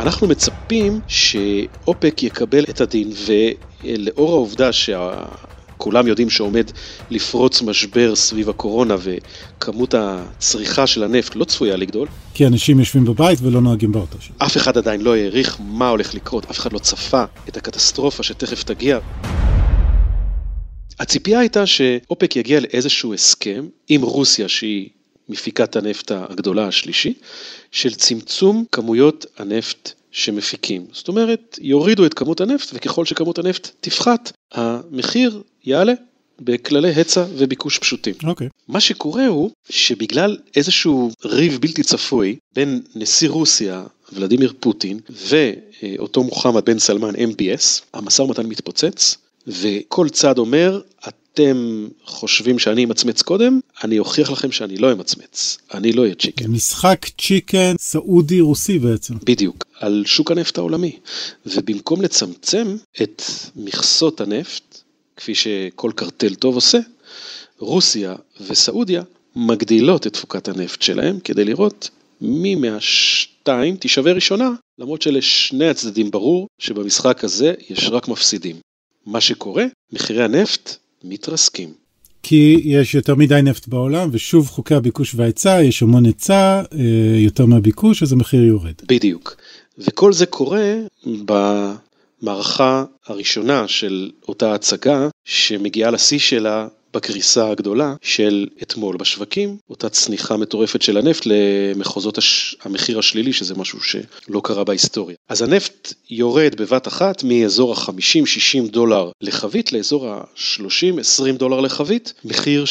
אנחנו 0.00 0.28
מצפים 0.28 1.00
שאופק 1.08 2.22
יקבל 2.22 2.64
את 2.64 2.80
הדין, 2.80 3.10
ולאור 3.26 4.32
העובדה 4.32 4.72
שה... 4.72 5.24
כולם 5.76 6.06
יודעים 6.06 6.30
שעומד 6.30 6.70
לפרוץ 7.10 7.62
משבר 7.62 8.16
סביב 8.16 8.48
הקורונה 8.48 8.96
וכמות 8.98 9.94
הצריכה 9.98 10.86
של 10.86 11.02
הנפט 11.02 11.36
לא 11.36 11.44
צפויה 11.44 11.76
לגדול. 11.76 12.08
כי 12.34 12.46
אנשים 12.46 12.78
יושבים 12.78 13.04
בבית 13.04 13.38
ולא 13.42 13.60
נוהגים 13.60 13.92
באוטו. 13.92 14.18
אף 14.38 14.56
אחד 14.56 14.78
עדיין 14.78 15.00
לא 15.00 15.16
העריך 15.16 15.56
מה 15.60 15.88
הולך 15.88 16.14
לקרות, 16.14 16.50
אף 16.50 16.58
אחד 16.58 16.72
לא 16.72 16.78
צפה 16.78 17.24
את 17.48 17.56
הקטסטרופה 17.56 18.22
שתכף 18.22 18.62
תגיע. 18.62 18.98
הציפייה 21.00 21.38
הייתה 21.40 21.66
שאופק 21.66 22.36
יגיע 22.36 22.60
לאיזשהו 22.60 23.14
הסכם 23.14 23.66
עם 23.88 24.02
רוסיה 24.02 24.48
שהיא 24.48 24.88
מפיקת 25.28 25.76
הנפט 25.76 26.10
הגדולה 26.14 26.66
השלישית, 26.66 27.20
של 27.72 27.94
צמצום 27.94 28.64
כמויות 28.72 29.26
הנפט 29.38 29.92
שמפיקים. 30.16 30.86
זאת 30.92 31.08
אומרת, 31.08 31.58
יורידו 31.62 32.06
את 32.06 32.14
כמות 32.14 32.40
הנפט 32.40 32.70
וככל 32.74 33.04
שכמות 33.04 33.38
הנפט 33.38 33.70
תפחת, 33.80 34.32
המחיר 34.52 35.42
יעלה 35.64 35.92
בכללי 36.40 36.94
היצע 36.94 37.24
וביקוש 37.36 37.78
פשוטים. 37.78 38.14
אוקיי. 38.24 38.46
Okay. 38.46 38.50
מה 38.68 38.80
שקורה 38.80 39.26
הוא 39.26 39.50
שבגלל 39.70 40.36
איזשהו 40.56 41.10
ריב 41.24 41.58
בלתי 41.60 41.82
צפוי 41.82 42.36
בין 42.54 42.82
נשיא 42.94 43.28
רוסיה, 43.28 43.84
ולדימיר 44.12 44.52
פוטין, 44.60 45.00
ואותו 45.10 46.22
מוחמד 46.22 46.64
בן 46.64 46.78
סלמן 46.78 47.14
MBS, 47.14 47.82
המשא 47.94 48.22
ומתן 48.22 48.46
מתפוצץ, 48.46 49.16
וכל 49.46 50.08
צד 50.08 50.38
אומר, 50.38 50.80
אתם 51.36 51.88
חושבים 52.04 52.58
שאני 52.58 52.84
אמצמץ 52.84 53.22
קודם, 53.22 53.60
אני 53.84 53.98
אוכיח 53.98 54.30
לכם 54.30 54.52
שאני 54.52 54.76
לא 54.76 54.92
אמצמץ, 54.92 55.58
אני 55.74 55.92
לא 55.92 56.02
אהיה 56.02 56.14
צ'יקן. 56.14 56.50
משחק 56.50 57.06
צ'יקן 57.20 57.74
סעודי 57.78 58.40
רוסי 58.40 58.78
בעצם. 58.78 59.14
בדיוק, 59.24 59.64
על 59.80 60.02
שוק 60.06 60.30
הנפט 60.30 60.58
העולמי. 60.58 60.98
ובמקום 61.46 62.02
לצמצם 62.02 62.76
את 63.02 63.22
מכסות 63.56 64.20
הנפט, 64.20 64.82
כפי 65.16 65.34
שכל 65.34 65.90
קרטל 65.94 66.34
טוב 66.34 66.54
עושה, 66.54 66.78
רוסיה 67.58 68.14
וסעודיה 68.48 69.02
מגדילות 69.36 70.06
את 70.06 70.12
תפוקת 70.12 70.48
הנפט 70.48 70.82
שלהם 70.82 71.20
כדי 71.20 71.44
לראות 71.44 71.90
מי 72.20 72.54
מהשתיים 72.54 73.76
תישווה 73.76 74.12
ראשונה, 74.12 74.50
למרות 74.78 75.02
שלשני 75.02 75.68
הצדדים 75.68 76.10
ברור 76.10 76.46
שבמשחק 76.58 77.24
הזה 77.24 77.54
יש 77.70 77.88
רק 77.88 78.08
מפסידים. 78.08 78.56
מה 79.06 79.20
שקורה, 79.20 79.64
מחירי 79.92 80.24
הנפט 80.24 80.76
מתרסקים. 81.04 81.72
כי 82.22 82.60
יש 82.64 82.94
יותר 82.94 83.14
מדי 83.14 83.40
נפט 83.42 83.68
בעולם, 83.68 84.08
ושוב 84.12 84.48
חוקי 84.48 84.74
הביקוש 84.74 85.14
וההיצע, 85.14 85.62
יש 85.62 85.82
המון 85.82 86.04
היצע, 86.04 86.62
אה, 86.72 87.18
יותר 87.18 87.46
מהביקוש, 87.46 88.02
אז 88.02 88.12
המחיר 88.12 88.44
יורד. 88.44 88.74
בדיוק. 88.88 89.36
וכל 89.78 90.12
זה 90.12 90.26
קורה 90.26 90.74
במערכה 92.22 92.84
הראשונה 93.06 93.68
של 93.68 94.10
אותה 94.28 94.54
הצגה, 94.54 95.08
שמגיעה 95.24 95.90
לשיא 95.90 96.18
שלה 96.18 96.68
בקריסה 96.96 97.50
הגדולה 97.50 97.94
של 98.02 98.46
אתמול 98.62 98.96
בשווקים, 98.96 99.56
אותה 99.70 99.88
צניחה 99.88 100.36
מטורפת 100.36 100.82
של 100.82 100.96
הנפט 100.96 101.26
למחוזות 101.26 102.18
הש... 102.18 102.56
המחיר 102.64 102.98
השלילי, 102.98 103.32
שזה 103.32 103.54
משהו 103.54 103.78
שלא 103.82 104.40
קרה 104.44 104.64
בהיסטוריה. 104.64 105.16
אז 105.28 105.42
הנפט 105.42 105.94
יורד 106.10 106.54
בבת 106.56 106.88
אחת 106.88 107.24
מאזור 107.24 107.72
ה-50-60 107.72 108.70
דולר 108.70 109.10
לחבית 109.20 109.72
לאזור 109.72 110.08
ה-30-20 110.08 111.32
דולר 111.38 111.60
לחבית, 111.60 112.14
מחיר 112.24 112.64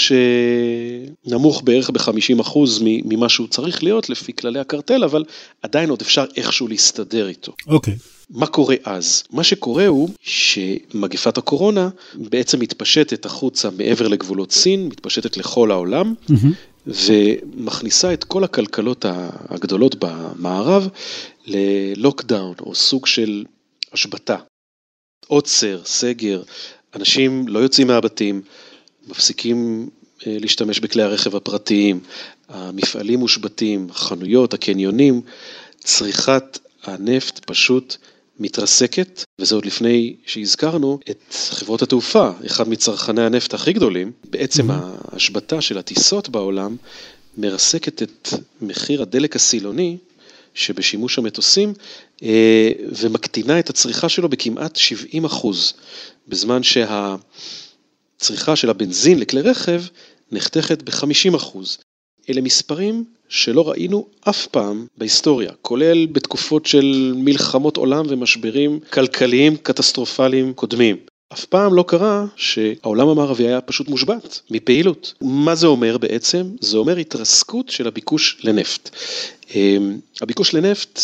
שנמוך 1.25 1.61
בערך 1.63 1.89
ב-50% 1.89 2.57
ממה 2.83 3.29
שהוא 3.29 3.47
צריך 3.47 3.83
להיות 3.83 4.09
לפי 4.09 4.33
כללי 4.33 4.59
הקרטל, 4.59 5.03
אבל 5.03 5.23
עדיין 5.61 5.89
עוד 5.89 6.01
אפשר 6.01 6.25
איכשהו 6.37 6.67
להסתדר 6.67 7.27
איתו. 7.27 7.53
אוקיי. 7.67 7.93
Okay. 7.93 8.14
מה 8.29 8.47
קורה 8.47 8.75
אז? 8.83 9.23
מה 9.31 9.43
שקורה 9.43 9.87
הוא 9.87 10.09
שמגפת 10.21 11.37
הקורונה 11.37 11.89
בעצם 12.15 12.59
מתפשטת 12.59 13.25
החוצה 13.25 13.69
מעבר 13.69 14.07
לגבולות 14.07 14.51
סין, 14.51 14.87
מתפשטת 14.87 15.37
לכל 15.37 15.71
העולם, 15.71 16.13
mm-hmm. 16.29 16.87
ומכניסה 16.87 18.13
את 18.13 18.23
כל 18.23 18.43
הכלכלות 18.43 19.05
הגדולות 19.49 19.95
במערב 19.99 20.87
ללוקדאון, 21.45 22.55
או 22.59 22.75
סוג 22.75 23.05
של 23.05 23.45
השבתה. 23.93 24.35
עוצר, 25.27 25.81
סגר, 25.85 26.43
אנשים 26.95 27.47
לא 27.47 27.59
יוצאים 27.59 27.87
מהבתים, 27.87 28.41
מפסיקים 29.07 29.89
אה, 30.27 30.37
להשתמש 30.39 30.79
בכלי 30.79 31.03
הרכב 31.03 31.35
הפרטיים, 31.35 31.99
המפעלים 32.49 33.19
מושבתים, 33.19 33.87
החנויות, 33.89 34.53
הקניונים, 34.53 35.21
צריכת 35.79 36.59
הנפט 36.83 37.39
פשוט 37.45 37.97
מתרסקת, 38.39 39.23
וזה 39.41 39.55
עוד 39.55 39.65
לפני 39.65 40.15
שהזכרנו 40.25 40.99
את 41.09 41.35
חברות 41.49 41.81
התעופה, 41.81 42.29
אחד 42.45 42.69
מצרכני 42.69 43.21
הנפט 43.21 43.53
הכי 43.53 43.73
גדולים. 43.73 44.11
בעצם 44.29 44.71
mm-hmm. 44.71 45.11
ההשבתה 45.11 45.61
של 45.61 45.77
הטיסות 45.77 46.29
בעולם 46.29 46.75
מרסקת 47.37 48.03
את 48.03 48.29
מחיר 48.61 49.01
הדלק 49.01 49.35
הסילוני 49.35 49.97
שבשימוש 50.53 51.17
המטוסים 51.17 51.73
אה, 52.23 52.71
ומקטינה 53.03 53.59
את 53.59 53.69
הצריכה 53.69 54.09
שלו 54.09 54.29
בכמעט 54.29 54.75
70 54.75 55.25
אחוז, 55.25 55.73
בזמן 56.27 56.61
שהצריכה 56.63 58.55
של 58.55 58.69
הבנזין 58.69 59.19
לכלי 59.19 59.41
רכב 59.41 59.83
נחתכת 60.31 60.81
ב-50 60.81 61.35
אחוז. 61.35 61.77
אלה 62.29 62.41
מספרים 62.41 63.05
שלא 63.29 63.69
ראינו 63.69 64.07
אף 64.29 64.47
פעם 64.47 64.85
בהיסטוריה, 64.97 65.51
כולל 65.61 66.05
בתקופות 66.05 66.65
של 66.65 67.13
מלחמות 67.15 67.77
עולם 67.77 68.05
ומשברים 68.09 68.79
כלכליים 68.89 69.57
קטסטרופליים 69.57 70.53
קודמים. 70.53 70.97
אף 71.33 71.45
פעם 71.45 71.73
לא 71.73 71.85
קרה 71.87 72.25
שהעולם 72.35 73.07
המערבי 73.07 73.47
היה 73.47 73.61
פשוט 73.61 73.87
מושבת 73.87 74.41
מפעילות. 74.51 75.13
מה 75.21 75.55
זה 75.55 75.67
אומר 75.67 75.97
בעצם? 75.97 76.43
זה 76.61 76.77
אומר 76.77 76.97
התרסקות 76.97 77.69
של 77.69 77.87
הביקוש 77.87 78.37
לנפט. 78.43 78.89
אמ, 79.55 79.97
הביקוש 80.21 80.53
לנפט 80.53 80.99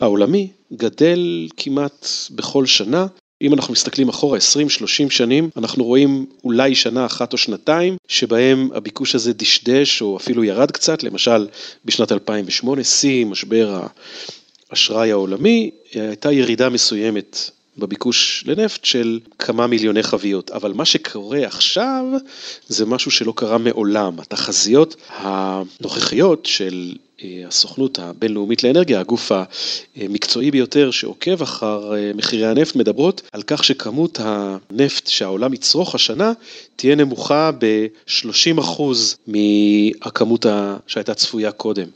העולמי 0.00 0.48
גדל 0.72 1.48
כמעט 1.56 2.06
בכל 2.30 2.66
שנה 2.66 3.06
אם 3.42 3.52
אנחנו 3.54 3.72
מסתכלים 3.72 4.08
אחורה 4.08 4.38
20-30 4.38 5.10
שנים, 5.10 5.50
אנחנו 5.56 5.84
רואים 5.84 6.26
אולי 6.44 6.74
שנה 6.74 7.06
אחת 7.06 7.32
או 7.32 7.38
שנתיים, 7.38 7.96
שבהם 8.08 8.68
הביקוש 8.74 9.14
הזה 9.14 9.32
דשדש 9.32 10.02
או 10.02 10.16
אפילו 10.16 10.44
ירד 10.44 10.70
קצת, 10.70 11.02
למשל 11.02 11.48
בשנת 11.84 12.12
2008, 12.12 12.84
שיא 12.84 13.26
משבר 13.26 13.80
האשראי 14.70 15.10
העולמי, 15.10 15.70
הייתה 15.92 16.32
ירידה 16.32 16.68
מסוימת 16.68 17.50
בביקוש 17.78 18.44
לנפט 18.46 18.84
של 18.84 19.20
כמה 19.38 19.66
מיליוני 19.66 20.02
חביות. 20.02 20.50
אבל 20.50 20.72
מה 20.72 20.84
שקורה 20.84 21.46
עכשיו 21.46 22.04
זה 22.68 22.86
משהו 22.86 23.10
שלא 23.10 23.32
קרה 23.36 23.58
מעולם. 23.58 24.20
התחזיות 24.20 24.96
הנוכחיות 25.08 26.46
של 26.46 26.94
הסוכנות 27.48 27.98
הבינלאומית 27.98 28.62
לאנרגיה, 28.62 29.00
הגוף 29.00 29.32
המקצועי 29.96 30.50
ביותר 30.50 30.90
שעוקב 30.90 31.42
אחר 31.42 31.94
אה, 31.94 32.10
מחירי 32.14 32.46
הנפט, 32.46 32.76
מדברות 32.76 33.22
על 33.32 33.42
כך 33.42 33.64
שכמות 33.64 34.18
הנפט 34.22 35.06
שהעולם 35.06 35.54
יצרוך 35.54 35.94
השנה 35.94 36.32
תהיה 36.76 36.94
נמוכה 36.94 37.50
ב-30% 37.58 38.82
מהכמות 39.26 40.46
שהייתה 40.86 41.14
צפויה 41.14 41.52
קודם. 41.52 41.86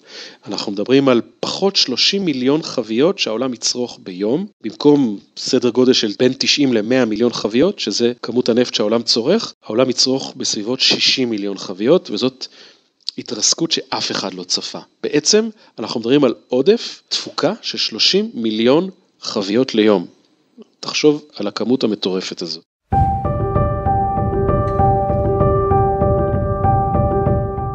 אנחנו 0.46 0.72
מדברים 0.72 1.08
על 1.08 1.22
פחות 1.40 1.76
30 1.76 2.24
מיליון 2.24 2.62
חביות 2.62 3.18
שהעולם 3.18 3.54
יצרוך 3.54 3.98
ביום, 4.02 4.46
במקום 4.62 5.18
סדר 5.36 5.70
גודל 5.70 5.92
של 5.92 6.12
בין 6.18 6.32
90 6.38 6.72
ל-100 6.72 7.04
מיליון 7.04 7.32
חביות, 7.32 7.78
שזה 7.78 8.12
כמות 8.22 8.48
הנפט 8.48 8.74
שהעולם 8.74 9.02
צורך, 9.02 9.54
העולם 9.64 9.90
יצרוך 9.90 10.32
בסביבות 10.36 10.80
60 10.80 11.30
מיליון 11.30 11.58
חביות, 11.58 12.10
וזאת 12.10 12.46
התרסקות 13.18 13.70
שאף 13.70 14.10
אחד 14.10 14.34
לא 14.34 14.42
צפה. 14.42 14.78
בעצם 15.02 15.48
אנחנו 15.78 16.00
מדברים 16.00 16.24
על 16.24 16.34
עודף 16.48 17.02
תפוקה 17.08 17.52
של 17.62 17.78
30 17.78 18.30
מיליון 18.34 18.90
חביות 19.20 19.74
ליום. 19.74 20.06
תחשוב 20.80 21.24
על 21.36 21.46
הכמות 21.46 21.84
המטורפת 21.84 22.42
הזאת. 22.42 22.62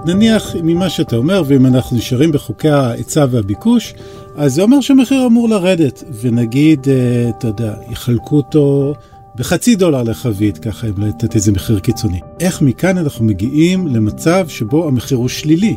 נניח 0.06 0.56
ממה 0.64 0.90
שאתה 0.90 1.16
אומר, 1.16 1.44
ואם 1.48 1.66
אנחנו 1.66 1.98
נשארים 1.98 2.32
בחוקי 2.32 2.70
ההיצע 2.70 3.26
והביקוש, 3.32 3.94
אז 4.36 4.54
זה 4.54 4.62
אומר 4.62 4.82
שהמחיר 4.82 5.26
אמור 5.26 5.50
לרדת, 5.50 6.04
ונגיד, 6.22 6.90
אה, 6.90 7.30
אתה 7.30 7.48
יודע, 7.48 7.74
יחלקו 7.92 8.38
אותו 8.38 8.94
בחצי 9.42 9.76
דולר 9.76 10.04
לחבית, 10.04 10.58
ככה 10.58 10.88
אם 10.88 11.04
לתת 11.04 11.36
איזה 11.36 11.52
מחיר 11.52 11.80
קיצוני. 11.80 12.20
איך 12.40 12.62
מכאן 12.62 12.98
אנחנו 12.98 13.26
מגיעים 13.26 13.88
למצב 13.88 14.46
שבו 14.50 14.88
המחיר 14.88 15.18
הוא 15.18 15.30
שלילי? 15.30 15.76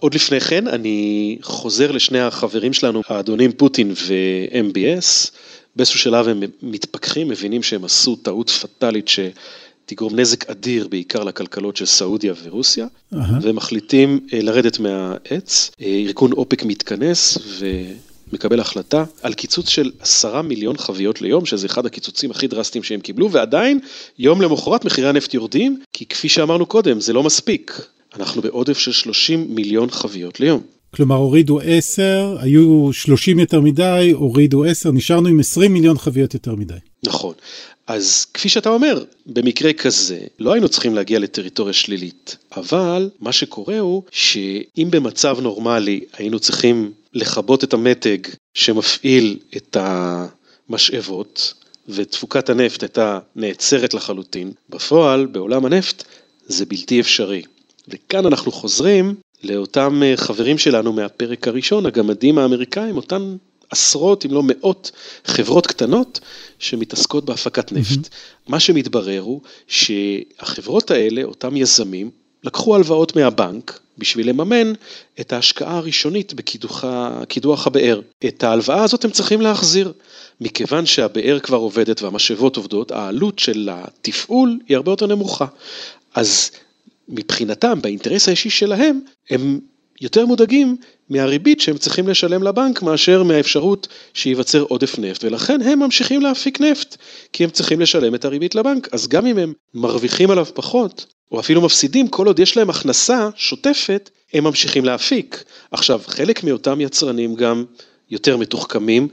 עוד 0.00 0.14
לפני 0.14 0.40
כן, 0.40 0.68
אני 0.68 1.38
חוזר 1.42 1.92
לשני 1.92 2.20
החברים 2.20 2.72
שלנו, 2.72 3.02
האדונים 3.08 3.52
פוטין 3.52 3.90
ו-MBS. 3.90 5.30
באיזשהו 5.76 5.98
שלב 5.98 6.28
הם 6.28 6.42
מתפכחים, 6.62 7.28
מבינים 7.28 7.62
שהם 7.62 7.84
עשו 7.84 8.16
טעות 8.16 8.50
פטאלית 8.50 9.08
שתגרום 9.08 10.20
נזק 10.20 10.50
אדיר, 10.50 10.88
בעיקר 10.88 11.24
לכלכלות 11.24 11.76
של 11.76 11.86
סעודיה 11.86 12.34
ורוסיה, 12.44 12.86
uh-huh. 12.86 13.16
ומחליטים 13.42 14.20
אה, 14.32 14.38
לרדת 14.42 14.78
מהעץ. 14.78 15.70
אה, 15.80 15.86
ארגון 15.86 16.32
אופק 16.32 16.64
מתכנס, 16.64 17.38
ו... 17.58 17.66
מקבל 18.32 18.60
החלטה 18.60 19.04
על 19.22 19.34
קיצוץ 19.34 19.68
של 19.68 19.90
עשרה 20.00 20.42
מיליון 20.42 20.76
חביות 20.76 21.22
ליום, 21.22 21.46
שזה 21.46 21.66
אחד 21.66 21.86
הקיצוצים 21.86 22.30
הכי 22.30 22.46
דרסטיים 22.46 22.84
שהם 22.84 23.00
קיבלו, 23.00 23.30
ועדיין 23.30 23.78
יום 24.18 24.42
למחרת 24.42 24.84
מחירי 24.84 25.08
הנפט 25.08 25.34
יורדים, 25.34 25.80
כי 25.92 26.06
כפי 26.06 26.28
שאמרנו 26.28 26.66
קודם, 26.66 27.00
זה 27.00 27.12
לא 27.12 27.22
מספיק. 27.22 27.80
אנחנו 28.16 28.42
בעודף 28.42 28.78
של 28.78 28.92
30 28.92 29.46
מיליון 29.48 29.90
חביות 29.90 30.40
ליום. 30.40 30.60
כלומר, 30.94 31.16
הורידו 31.16 31.60
10, 31.64 32.36
היו 32.40 32.92
30 32.92 33.38
יותר 33.38 33.60
מדי, 33.60 34.12
הורידו 34.14 34.64
10, 34.64 34.90
נשארנו 34.90 35.28
עם 35.28 35.40
20 35.40 35.72
מיליון 35.72 35.98
חביות 35.98 36.34
יותר 36.34 36.54
מדי. 36.54 36.74
נכון. 37.02 37.34
אז 37.86 38.26
כפי 38.34 38.48
שאתה 38.48 38.68
אומר, 38.68 39.04
במקרה 39.26 39.72
כזה 39.72 40.18
לא 40.38 40.52
היינו 40.52 40.68
צריכים 40.68 40.94
להגיע 40.94 41.18
לטריטוריה 41.18 41.72
שלילית, 41.72 42.36
אבל 42.56 43.10
מה 43.20 43.32
שקורה 43.32 43.78
הוא 43.78 44.02
שאם 44.10 44.88
במצב 44.90 45.40
נורמלי 45.40 46.00
היינו 46.16 46.38
צריכים 46.38 46.92
לכבות 47.16 47.64
את 47.64 47.74
המתג 47.74 48.18
שמפעיל 48.54 49.38
את 49.56 49.76
המשאבות, 49.80 51.54
ותפוקת 51.88 52.50
הנפט 52.50 52.82
הייתה 52.82 53.18
נעצרת 53.36 53.94
לחלוטין, 53.94 54.52
בפועל, 54.68 55.26
בעולם 55.26 55.64
הנפט, 55.64 56.04
זה 56.46 56.66
בלתי 56.66 57.00
אפשרי. 57.00 57.42
וכאן 57.88 58.26
אנחנו 58.26 58.52
חוזרים 58.52 59.14
לאותם 59.42 60.02
אה, 60.02 60.16
חברים 60.16 60.58
שלנו 60.58 60.92
מהפרק 60.92 61.48
הראשון, 61.48 61.86
הגמדים 61.86 62.38
האמריקאים, 62.38 62.96
אותן 62.96 63.36
עשרות 63.70 64.26
אם 64.26 64.32
לא 64.32 64.42
מאות 64.42 64.90
חברות 65.24 65.66
קטנות 65.66 66.20
שמתעסקות 66.58 67.24
בהפקת 67.24 67.72
נפט. 67.72 68.06
Mm-hmm. 68.06 68.48
מה 68.48 68.60
שמתברר 68.60 69.20
הוא 69.20 69.40
שהחברות 69.68 70.90
האלה, 70.90 71.24
אותם 71.24 71.56
יזמים, 71.56 72.10
לקחו 72.44 72.76
הלוואות 72.76 73.16
מהבנק 73.16 73.80
בשביל 73.98 74.28
לממן 74.28 74.72
את 75.20 75.32
ההשקעה 75.32 75.76
הראשונית 75.76 76.34
בקידוח 76.34 77.66
הבאר. 77.66 78.00
את 78.26 78.44
ההלוואה 78.44 78.84
הזאת 78.84 79.04
הם 79.04 79.10
צריכים 79.10 79.40
להחזיר. 79.40 79.92
מכיוון 80.40 80.86
שהבאר 80.86 81.38
כבר 81.38 81.56
עובדת 81.56 82.02
והמשאבות 82.02 82.56
עובדות, 82.56 82.90
העלות 82.90 83.38
של 83.38 83.68
התפעול 83.72 84.58
היא 84.68 84.76
הרבה 84.76 84.92
יותר 84.92 85.06
נמוכה. 85.06 85.46
אז 86.14 86.50
מבחינתם, 87.08 87.82
באינטרס 87.82 88.28
האישי 88.28 88.50
שלהם, 88.50 89.00
הם 89.30 89.60
יותר 90.00 90.26
מודאגים 90.26 90.76
מהריבית 91.10 91.60
שהם 91.60 91.78
צריכים 91.78 92.08
לשלם 92.08 92.42
לבנק 92.42 92.82
מאשר 92.82 93.22
מהאפשרות 93.22 93.88
שייווצר 94.14 94.60
עודף 94.60 94.98
נפט, 94.98 95.24
ולכן 95.24 95.62
הם 95.62 95.78
ממשיכים 95.78 96.20
להפיק 96.20 96.60
נפט, 96.60 96.96
כי 97.32 97.44
הם 97.44 97.50
צריכים 97.50 97.80
לשלם 97.80 98.14
את 98.14 98.24
הריבית 98.24 98.54
לבנק. 98.54 98.88
אז 98.92 99.08
גם 99.08 99.26
אם 99.26 99.38
הם 99.38 99.52
מרוויחים 99.74 100.30
עליו 100.30 100.46
פחות, 100.54 101.06
או 101.32 101.40
אפילו 101.40 101.60
מפסידים, 101.60 102.08
כל 102.08 102.26
עוד 102.26 102.38
יש 102.38 102.56
להם 102.56 102.70
הכנסה 102.70 103.28
שוטפת, 103.36 104.10
הם 104.32 104.44
ממשיכים 104.44 104.84
להפיק. 104.84 105.44
עכשיו, 105.70 106.00
חלק 106.06 106.44
מאותם 106.44 106.80
יצרנים 106.80 107.34
גם 107.34 107.64
יותר 108.10 108.36
מתוחכמים, 108.36 109.08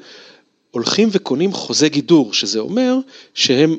הולכים 0.72 1.10
וקונים 1.12 1.54
חוזה 1.54 1.90
גידור, 1.90 2.34
שזה 2.34 2.60
אומר 2.60 2.96
שהם 3.34 3.76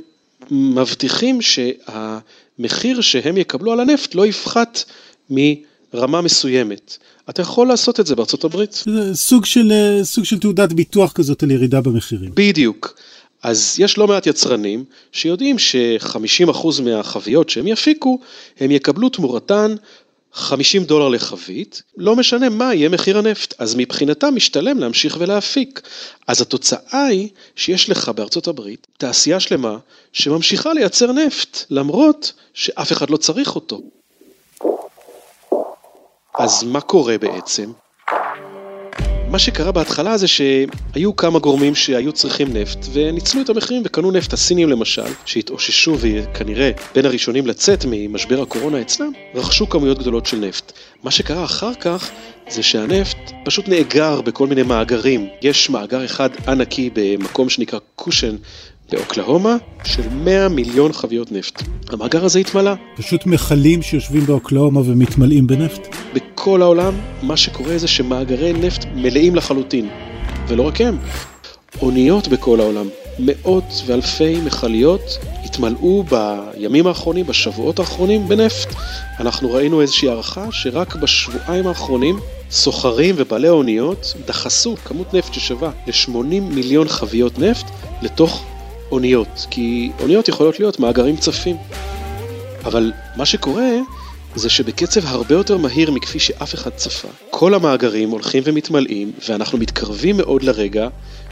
מבטיחים 0.50 1.38
שהמחיר 1.42 3.00
שהם 3.00 3.36
יקבלו 3.36 3.72
על 3.72 3.80
הנפט 3.80 4.14
לא 4.14 4.26
יפחת 4.26 4.84
מרמה 5.94 6.20
מסוימת. 6.20 6.98
אתה 7.30 7.42
יכול 7.42 7.68
לעשות 7.68 8.00
את 8.00 8.06
זה 8.06 8.16
בארצות 8.16 8.44
הברית. 8.44 8.84
סוג 9.12 9.44
של, 9.44 9.72
סוג 10.02 10.24
של 10.24 10.38
תעודת 10.38 10.72
ביטוח 10.72 11.12
כזאת 11.12 11.42
על 11.42 11.50
ירידה 11.50 11.80
במחירים. 11.80 12.30
בדיוק. 12.34 12.94
אז 13.42 13.76
יש 13.78 13.98
לא 13.98 14.06
מעט 14.06 14.26
יצרנים 14.26 14.84
שיודעים 15.12 15.58
ש-50% 15.58 16.82
מהחביות 16.84 17.50
שהם 17.50 17.66
יפיקו, 17.66 18.18
הם 18.60 18.70
יקבלו 18.70 19.08
תמורתן 19.08 19.74
50 20.32 20.84
דולר 20.84 21.08
לחבית, 21.08 21.82
לא 21.96 22.16
משנה 22.16 22.48
מה 22.48 22.74
יהיה 22.74 22.88
מחיר 22.88 23.18
הנפט, 23.18 23.54
אז 23.58 23.74
מבחינתם 23.78 24.34
משתלם 24.34 24.78
להמשיך 24.78 25.16
ולהפיק. 25.20 25.80
אז 26.26 26.40
התוצאה 26.40 27.04
היא 27.06 27.28
שיש 27.56 27.90
לך 27.90 28.08
בארצות 28.08 28.48
הברית 28.48 28.86
תעשייה 28.98 29.40
שלמה 29.40 29.78
שממשיכה 30.12 30.72
לייצר 30.72 31.12
נפט, 31.12 31.64
למרות 31.70 32.32
שאף 32.54 32.92
אחד 32.92 33.10
לא 33.10 33.16
צריך 33.16 33.54
אותו. 33.54 33.82
אז 36.38 36.64
מה 36.64 36.80
קורה 36.80 37.18
בעצם? 37.18 37.72
מה 39.30 39.38
שקרה 39.38 39.72
בהתחלה 39.72 40.16
זה 40.16 40.26
שהיו 40.28 41.16
כמה 41.16 41.38
גורמים 41.38 41.74
שהיו 41.74 42.12
צריכים 42.12 42.56
נפט 42.56 42.86
וניצלו 42.92 43.42
את 43.42 43.48
המחירים 43.48 43.82
וקנו 43.84 44.10
נפט. 44.10 44.32
הסינים 44.32 44.68
למשל, 44.68 45.06
שהתאוששו 45.24 45.96
וכנראה 46.00 46.70
בין 46.94 47.06
הראשונים 47.06 47.46
לצאת 47.46 47.84
ממשבר 47.88 48.42
הקורונה 48.42 48.80
אצלם, 48.80 49.12
רכשו 49.34 49.68
כמויות 49.68 49.98
גדולות 49.98 50.26
של 50.26 50.36
נפט. 50.36 50.72
מה 51.02 51.10
שקרה 51.10 51.44
אחר 51.44 51.74
כך 51.74 52.10
זה 52.48 52.62
שהנפט 52.62 53.32
פשוט 53.44 53.68
נאגר 53.68 54.20
בכל 54.20 54.46
מיני 54.46 54.62
מאגרים. 54.62 55.28
יש 55.42 55.70
מאגר 55.70 56.04
אחד 56.04 56.30
ענקי 56.48 56.90
במקום 56.94 57.48
שנקרא 57.48 57.78
קושן 57.96 58.36
באוקלהומה 58.92 59.56
של 59.84 60.02
100 60.08 60.48
מיליון 60.48 60.92
חביות 60.92 61.32
נפט. 61.32 61.62
המאגר 61.88 62.24
הזה 62.24 62.38
התמלא. 62.38 62.72
פשוט 62.96 63.26
מכלים 63.26 63.82
שיושבים 63.82 64.20
באוקלהומה 64.20 64.80
ומתמלאים 64.80 65.46
בנפט? 65.46 65.96
בכל 66.14 66.62
העולם, 66.62 66.94
מה 67.22 67.36
שקורה 67.36 67.78
זה 67.78 67.88
שמאגרי 67.88 68.52
נפט 68.52 68.84
מלאים 68.94 69.36
לחלוטין. 69.36 69.88
ולא 70.48 70.62
רק 70.62 70.80
הם, 70.80 70.98
אוניות 71.82 72.28
בכל 72.28 72.60
העולם, 72.60 72.88
מאות 73.18 73.82
ואלפי 73.86 74.40
מכליות 74.40 75.18
התמלאו 75.44 76.04
בימים 76.04 76.86
האחרונים, 76.86 77.26
בשבועות 77.26 77.78
האחרונים, 77.78 78.28
בנפט. 78.28 78.74
אנחנו 79.20 79.52
ראינו 79.52 79.80
איזושהי 79.80 80.08
הערכה 80.08 80.46
שרק 80.50 80.96
בשבועיים 80.96 81.66
האחרונים 81.66 82.18
סוחרים 82.50 83.14
ובעלי 83.18 83.48
אוניות 83.48 84.14
דחסו 84.26 84.76
כמות 84.84 85.14
נפט 85.14 85.34
ששווה 85.34 85.70
ל-80 85.86 86.40
מיליון 86.40 86.88
חביות 86.88 87.38
נפט 87.38 87.66
לתוך 88.02 88.44
אוניות, 88.94 89.46
כי 89.50 89.90
אוניות 90.00 90.28
יכולות 90.28 90.60
להיות 90.60 90.80
מאגרים 90.80 91.16
צפים. 91.16 91.56
אבל 92.64 92.92
מה 93.16 93.26
שקורה 93.26 93.70
זה 94.34 94.50
שבקצב 94.50 95.06
הרבה 95.06 95.34
יותר 95.34 95.56
מהיר 95.56 95.90
מכפי 95.90 96.18
שאף 96.18 96.54
אחד 96.54 96.70
צפה, 96.70 97.08
כל 97.30 97.54
המאגרים 97.54 98.10
הולכים 98.10 98.42
ומתמלאים, 98.46 99.12
ואנחנו 99.28 99.58
מתקרבים 99.58 100.16
מאוד 100.16 100.42
לרגע 100.42 100.88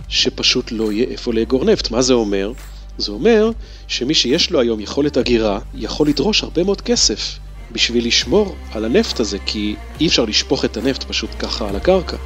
שפשוט 0.08 0.72
לא 0.72 0.92
יהיה 0.92 1.06
איפה 1.10 1.32
לאגור 1.32 1.64
נפט. 1.64 1.90
מה 1.90 2.02
זה 2.02 2.14
אומר? 2.14 2.52
זה 2.98 3.12
אומר 3.12 3.50
שמי 3.88 4.14
שיש 4.14 4.50
לו 4.50 4.60
היום 4.60 4.80
יכולת 4.80 5.18
אגירה, 5.18 5.58
יכול 5.74 6.08
לדרוש 6.08 6.42
הרבה 6.42 6.64
מאוד 6.64 6.80
כסף 6.80 7.38
בשביל 7.72 8.06
לשמור 8.06 8.54
על 8.72 8.84
הנפט 8.84 9.20
הזה, 9.20 9.38
כי 9.46 9.74
אי 10.00 10.06
אפשר 10.06 10.24
לשפוך 10.24 10.64
את 10.64 10.76
הנפט 10.76 11.04
פשוט 11.04 11.30
ככה 11.38 11.68
על 11.68 11.76
הקרקע. 11.76 12.16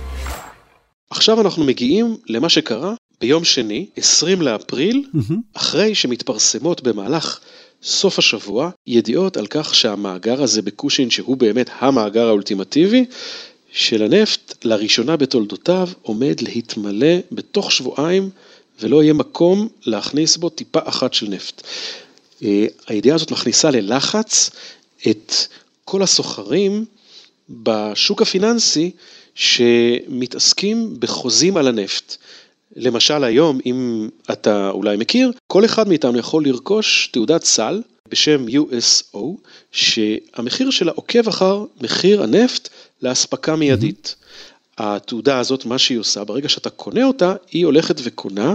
עכשיו 1.11 1.40
אנחנו 1.40 1.64
מגיעים 1.64 2.16
למה 2.28 2.49
שקרה 2.49 2.95
ביום 3.20 3.44
שני, 3.44 3.87
20 3.96 4.42
לאפריל, 4.42 5.04
mm-hmm. 5.14 5.35
אחרי 5.54 5.94
שמתפרסמות 5.94 6.82
במהלך 6.82 7.40
סוף 7.82 8.18
השבוע 8.18 8.70
ידיעות 8.87 9.37
על 9.37 9.46
כך 9.46 9.75
שהמאגר 9.75 10.42
הזה 10.42 10.62
בקושין, 10.62 11.11
שהוא 11.11 11.37
באמת 11.37 11.70
המאגר 11.78 12.26
האולטימטיבי 12.28 13.04
של 13.73 14.02
הנפט, 14.02 14.64
לראשונה 14.64 15.16
בתולדותיו 15.16 15.88
עומד 16.02 16.40
להתמלא 16.40 17.16
בתוך 17.32 17.73
שבועיים 17.73 18.30
ולא 18.80 19.02
יהיה 19.02 19.12
מקום 19.12 19.68
להכניס 19.87 20.37
בו 20.37 20.49
טיפה 20.49 20.80
אחת 20.85 21.14
של 21.14 21.28
נפט. 21.28 21.62
אה, 22.42 22.66
הידיעה 22.87 23.14
הזאת 23.14 23.30
מכניסה 23.30 23.70
ללחץ 23.70 24.50
את 25.08 25.32
כל 25.85 26.02
הסוחרים 26.02 26.85
בשוק 27.50 28.23
הפיננסי 28.23 28.90
שמתעסקים 29.35 30.96
בחוזים 30.99 31.56
על 31.56 31.68
הנפט. 31.68 32.16
למשל 32.76 33.25
היום, 33.25 33.59
אם 33.66 34.09
אתה 34.33 34.71
אולי 34.71 34.97
מכיר, 34.97 35.33
כל 35.47 35.64
אחד 35.64 35.88
מאיתנו 35.88 36.18
יכול 36.18 36.45
לרכוש 36.47 37.09
תעודת 37.12 37.45
סל 37.45 37.83
בשם 38.09 38.47
USO, 38.49 39.18
שהמחיר 39.73 40.71
שלה 40.71 40.92
עוקב 40.92 41.28
אחר 41.28 41.64
מחיר 41.80 42.23
הנפט 42.23 42.68
לאספקה 43.02 43.56
מיידית. 43.56 44.14
Mm-hmm. 44.18 44.26
התעודה 44.78 45.38
הזאת, 45.38 45.64
מה 45.64 45.78
שהיא 45.78 45.99
עושה, 45.99 46.25
ברגע 46.25 46.49
שאתה 46.49 46.71
קונה 46.71 47.04
אותה, 47.04 47.35
היא 47.50 47.64
הולכת 47.64 47.97
וקונה 48.04 48.54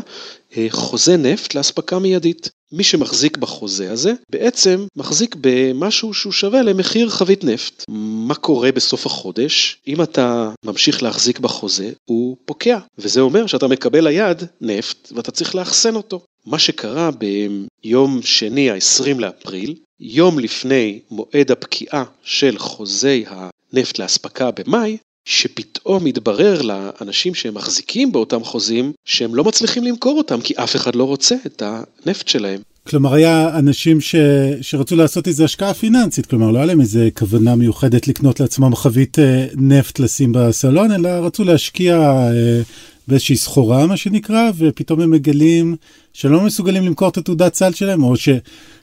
אה, 0.57 0.67
חוזה 0.69 1.17
נפט 1.17 1.55
לאספקה 1.55 1.99
מיידית. 1.99 2.49
מי 2.71 2.83
שמחזיק 2.83 3.37
בחוזה 3.37 3.91
הזה, 3.91 4.13
בעצם 4.31 4.85
מחזיק 4.95 5.35
במשהו 5.41 6.13
שהוא 6.13 6.33
שווה 6.33 6.61
למחיר 6.61 7.09
חבית 7.09 7.43
נפט. 7.43 7.83
מה 7.89 8.35
קורה 8.35 8.71
בסוף 8.71 9.05
החודש? 9.05 9.77
אם 9.87 10.01
אתה 10.01 10.51
ממשיך 10.65 11.03
להחזיק 11.03 11.39
בחוזה, 11.39 11.91
הוא 12.05 12.37
פוקע, 12.45 12.79
וזה 12.97 13.21
אומר 13.21 13.47
שאתה 13.47 13.67
מקבל 13.67 14.07
ליד 14.07 14.43
נפט 14.61 15.11
ואתה 15.15 15.31
צריך 15.31 15.55
לאחסן 15.55 15.95
אותו. 15.95 16.21
מה 16.45 16.59
שקרה 16.59 17.09
ביום 17.11 18.19
שני 18.21 18.69
ה-20 18.69 19.19
לאפריל, 19.19 19.75
יום 19.99 20.39
לפני 20.39 20.99
מועד 21.11 21.51
הפקיעה 21.51 22.03
של 22.23 22.57
חוזי 22.57 23.25
הנפט 23.27 23.99
לאספקה 23.99 24.51
במאי, 24.51 24.97
שפתאום 25.31 26.03
מתברר 26.03 26.61
לאנשים 26.61 27.33
שהם 27.33 27.53
מחזיקים 27.53 28.11
באותם 28.11 28.43
חוזים 28.43 28.91
שהם 29.05 29.35
לא 29.35 29.43
מצליחים 29.43 29.83
למכור 29.83 30.17
אותם 30.17 30.41
כי 30.41 30.53
אף 30.57 30.75
אחד 30.75 30.95
לא 30.95 31.03
רוצה 31.03 31.35
את 31.45 31.63
הנפט 31.65 32.27
שלהם. 32.27 32.61
כלומר, 32.87 33.13
היה 33.13 33.57
אנשים 33.57 34.01
ש... 34.01 34.15
שרצו 34.61 34.95
לעשות 34.95 35.27
איזו 35.27 35.43
השקעה 35.43 35.73
פיננסית, 35.73 36.25
כלומר, 36.25 36.51
לא 36.51 36.57
היה 36.57 36.65
להם 36.65 36.81
איזה 36.81 37.09
כוונה 37.17 37.55
מיוחדת 37.55 38.07
לקנות 38.07 38.39
לעצמם 38.39 38.75
חבית 38.75 39.19
אה, 39.19 39.47
נפט 39.55 39.99
לשים 39.99 40.31
בסלון, 40.31 40.91
אלא 40.91 41.09
רצו 41.09 41.43
להשקיע 41.43 41.95
אה, 41.97 42.61
באיזושהי 43.07 43.35
סחורה, 43.35 43.87
מה 43.87 43.97
שנקרא, 43.97 44.51
ופתאום 44.57 45.01
הם 45.01 45.11
מגלים 45.11 45.75
שלא 46.13 46.41
מסוגלים 46.41 46.85
למכור 46.85 47.09
את 47.09 47.17
התעודת 47.17 47.55
סל 47.55 47.73
שלהם, 47.73 48.03
או 48.03 48.17
ש... 48.17 48.29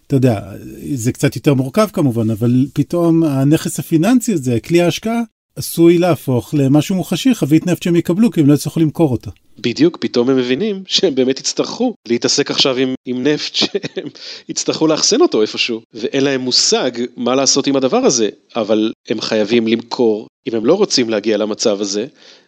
אתה 0.06 0.16
יודע, 0.16 0.40
זה 0.94 1.12
קצת 1.12 1.36
יותר 1.36 1.54
מורכב 1.54 1.88
כמובן, 1.92 2.30
אבל 2.30 2.66
פתאום 2.72 3.24
הנכס 3.24 3.78
הפיננסי 3.78 4.32
הזה, 4.32 4.60
כלי 4.60 4.82
ההשקעה, 4.82 5.20
עשוי 5.58 5.98
להפוך 5.98 6.54
למשהו 6.54 6.96
מוחשי, 6.96 7.34
חבית 7.34 7.66
נפט 7.66 7.82
שהם 7.82 7.96
יקבלו, 7.96 8.30
כי 8.30 8.40
הם 8.40 8.46
לא 8.46 8.54
יצטרכו 8.54 8.80
למכור 8.80 9.12
אותה. 9.12 9.30
בדיוק, 9.58 9.96
פתאום 10.00 10.30
הם 10.30 10.36
מבינים 10.36 10.82
שהם 10.86 11.14
באמת 11.14 11.40
יצטרכו 11.40 11.94
להתעסק 12.08 12.50
עכשיו 12.50 12.76
עם, 12.76 12.94
עם 13.04 13.22
נפט 13.26 13.54
שהם 13.54 14.08
יצטרכו 14.48 14.86
לאחסן 14.86 15.20
אותו 15.20 15.42
איפשהו, 15.42 15.80
ואין 15.94 16.24
להם 16.24 16.40
מושג 16.40 16.90
מה 17.16 17.34
לעשות 17.34 17.66
עם 17.66 17.76
הדבר 17.76 17.96
הזה, 17.96 18.28
אבל 18.56 18.92
הם 19.08 19.20
חייבים 19.20 19.68
למכור, 19.68 20.26
אם 20.48 20.54
הם 20.54 20.66
לא 20.66 20.74
רוצים 20.74 21.10
להגיע 21.10 21.36
למצב 21.36 21.80
הזה, 21.80 22.06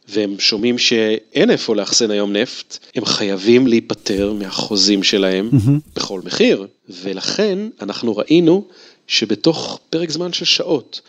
והם 0.08 0.34
שומעים 0.38 0.78
שאין 0.78 1.50
איפה 1.50 1.76
לאחסן 1.76 2.10
היום 2.10 2.32
נפט, 2.32 2.78
הם 2.94 3.04
חייבים 3.04 3.66
להיפטר 3.66 4.32
מהחוזים 4.32 5.02
שלהם 5.02 5.50
mm-hmm. 5.52 5.96
בכל 5.96 6.20
מחיר, 6.24 6.66
ולכן 7.02 7.58
אנחנו 7.82 8.16
ראינו 8.16 8.64
שבתוך 9.06 9.80
פרק 9.90 10.10
זמן 10.10 10.32
של 10.32 10.44
שעות, 10.44 11.00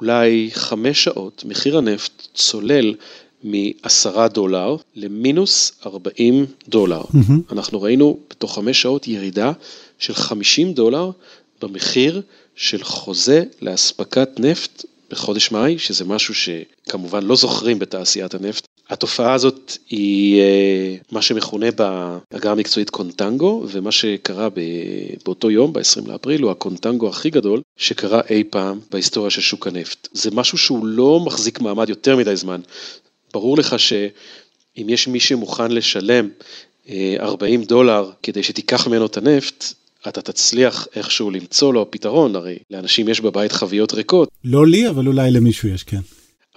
אולי 0.00 0.50
חמש 0.52 1.04
שעות, 1.04 1.44
מחיר 1.46 1.78
הנפט 1.78 2.28
צולל 2.34 2.94
מ-10 3.44 4.28
דולר 4.32 4.76
למינוס 4.96 5.72
40 5.86 6.46
דולר. 6.68 7.02
Mm-hmm. 7.02 7.52
אנחנו 7.52 7.82
ראינו 7.82 8.18
בתוך 8.30 8.54
חמש 8.54 8.82
שעות 8.82 9.08
ירידה 9.08 9.52
של 9.98 10.14
50 10.14 10.72
דולר 10.72 11.10
במחיר 11.62 12.22
של 12.56 12.84
חוזה 12.84 13.44
לאספקת 13.62 14.28
נפט 14.38 14.84
בחודש 15.10 15.50
מאי, 15.50 15.78
שזה 15.78 16.04
משהו 16.04 16.34
שכמובן 16.34 17.24
לא 17.24 17.36
זוכרים 17.36 17.78
בתעשיית 17.78 18.34
הנפט. 18.34 18.67
התופעה 18.88 19.32
הזאת 19.32 19.76
היא 19.90 20.40
אה, 20.40 20.96
מה 21.12 21.22
שמכונה 21.22 21.66
בהגה 21.70 22.52
המקצועית 22.52 22.90
קונטנגו, 22.90 23.66
ומה 23.68 23.92
שקרה 23.92 24.48
באותו 25.24 25.50
יום, 25.50 25.72
ב-20 25.72 26.08
לאפריל, 26.08 26.42
הוא 26.42 26.50
הקונטנגו 26.50 27.08
הכי 27.08 27.30
גדול 27.30 27.62
שקרה 27.76 28.20
אי 28.30 28.44
פעם 28.44 28.80
בהיסטוריה 28.90 29.30
של 29.30 29.40
שוק 29.40 29.66
הנפט. 29.66 30.08
זה 30.12 30.30
משהו 30.30 30.58
שהוא 30.58 30.86
לא 30.86 31.20
מחזיק 31.20 31.60
מעמד 31.60 31.88
יותר 31.88 32.16
מדי 32.16 32.36
זמן. 32.36 32.60
ברור 33.32 33.58
לך 33.58 33.78
שאם 33.78 34.86
יש 34.88 35.08
מי 35.08 35.20
שמוכן 35.20 35.70
לשלם 35.70 36.28
40 37.20 37.60
אה, 37.60 37.66
דולר 37.66 38.10
כדי 38.22 38.42
שתיקח 38.42 38.86
ממנו 38.86 39.06
את 39.06 39.16
הנפט, 39.16 39.64
אתה 40.08 40.22
תצליח 40.22 40.86
איכשהו 40.96 41.30
למצוא 41.30 41.74
לו 41.74 41.90
פתרון, 41.90 42.36
הרי 42.36 42.58
לאנשים 42.70 43.08
יש 43.08 43.20
בבית 43.20 43.52
חביות 43.52 43.94
ריקות. 43.94 44.28
לא 44.44 44.66
לי, 44.66 44.88
אבל 44.88 45.06
אולי 45.06 45.30
למישהו 45.30 45.68
יש, 45.68 45.82
כן. 45.82 46.00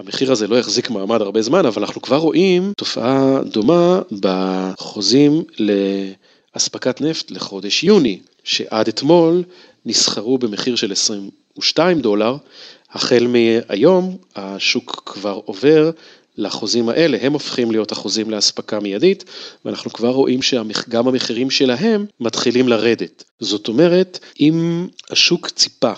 המחיר 0.05 0.31
הזה 0.31 0.47
לא 0.47 0.55
יחזיק 0.59 0.89
מעמד 0.89 1.21
הרבה 1.21 1.41
זמן, 1.41 1.65
אבל 1.65 1.81
אנחנו 1.81 2.01
כבר 2.01 2.17
רואים 2.17 2.73
תופעה 2.77 3.39
דומה 3.43 4.01
בחוזים 4.19 5.43
לאספקת 6.55 7.01
נפט 7.01 7.31
לחודש 7.31 7.83
יוני, 7.83 8.19
שעד 8.43 8.87
אתמול 8.87 9.43
נסחרו 9.85 10.37
במחיר 10.37 10.75
של 10.75 10.91
22 10.91 11.99
דולר, 11.99 12.35
החל 12.91 13.27
מהיום 13.27 14.17
השוק 14.35 15.03
כבר 15.05 15.39
עובר 15.45 15.91
לחוזים 16.37 16.89
האלה, 16.89 17.17
הם 17.21 17.33
הופכים 17.33 17.71
להיות 17.71 17.91
החוזים 17.91 18.29
לאספקה 18.29 18.79
מיידית, 18.79 19.23
ואנחנו 19.65 19.93
כבר 19.93 20.09
רואים 20.09 20.41
שגם 20.41 21.07
המחירים 21.07 21.49
שלהם 21.49 22.05
מתחילים 22.19 22.67
לרדת. 22.67 23.23
זאת 23.39 23.67
אומרת, 23.67 24.19
אם 24.39 24.87
השוק 25.09 25.49
ציפה 25.49 25.93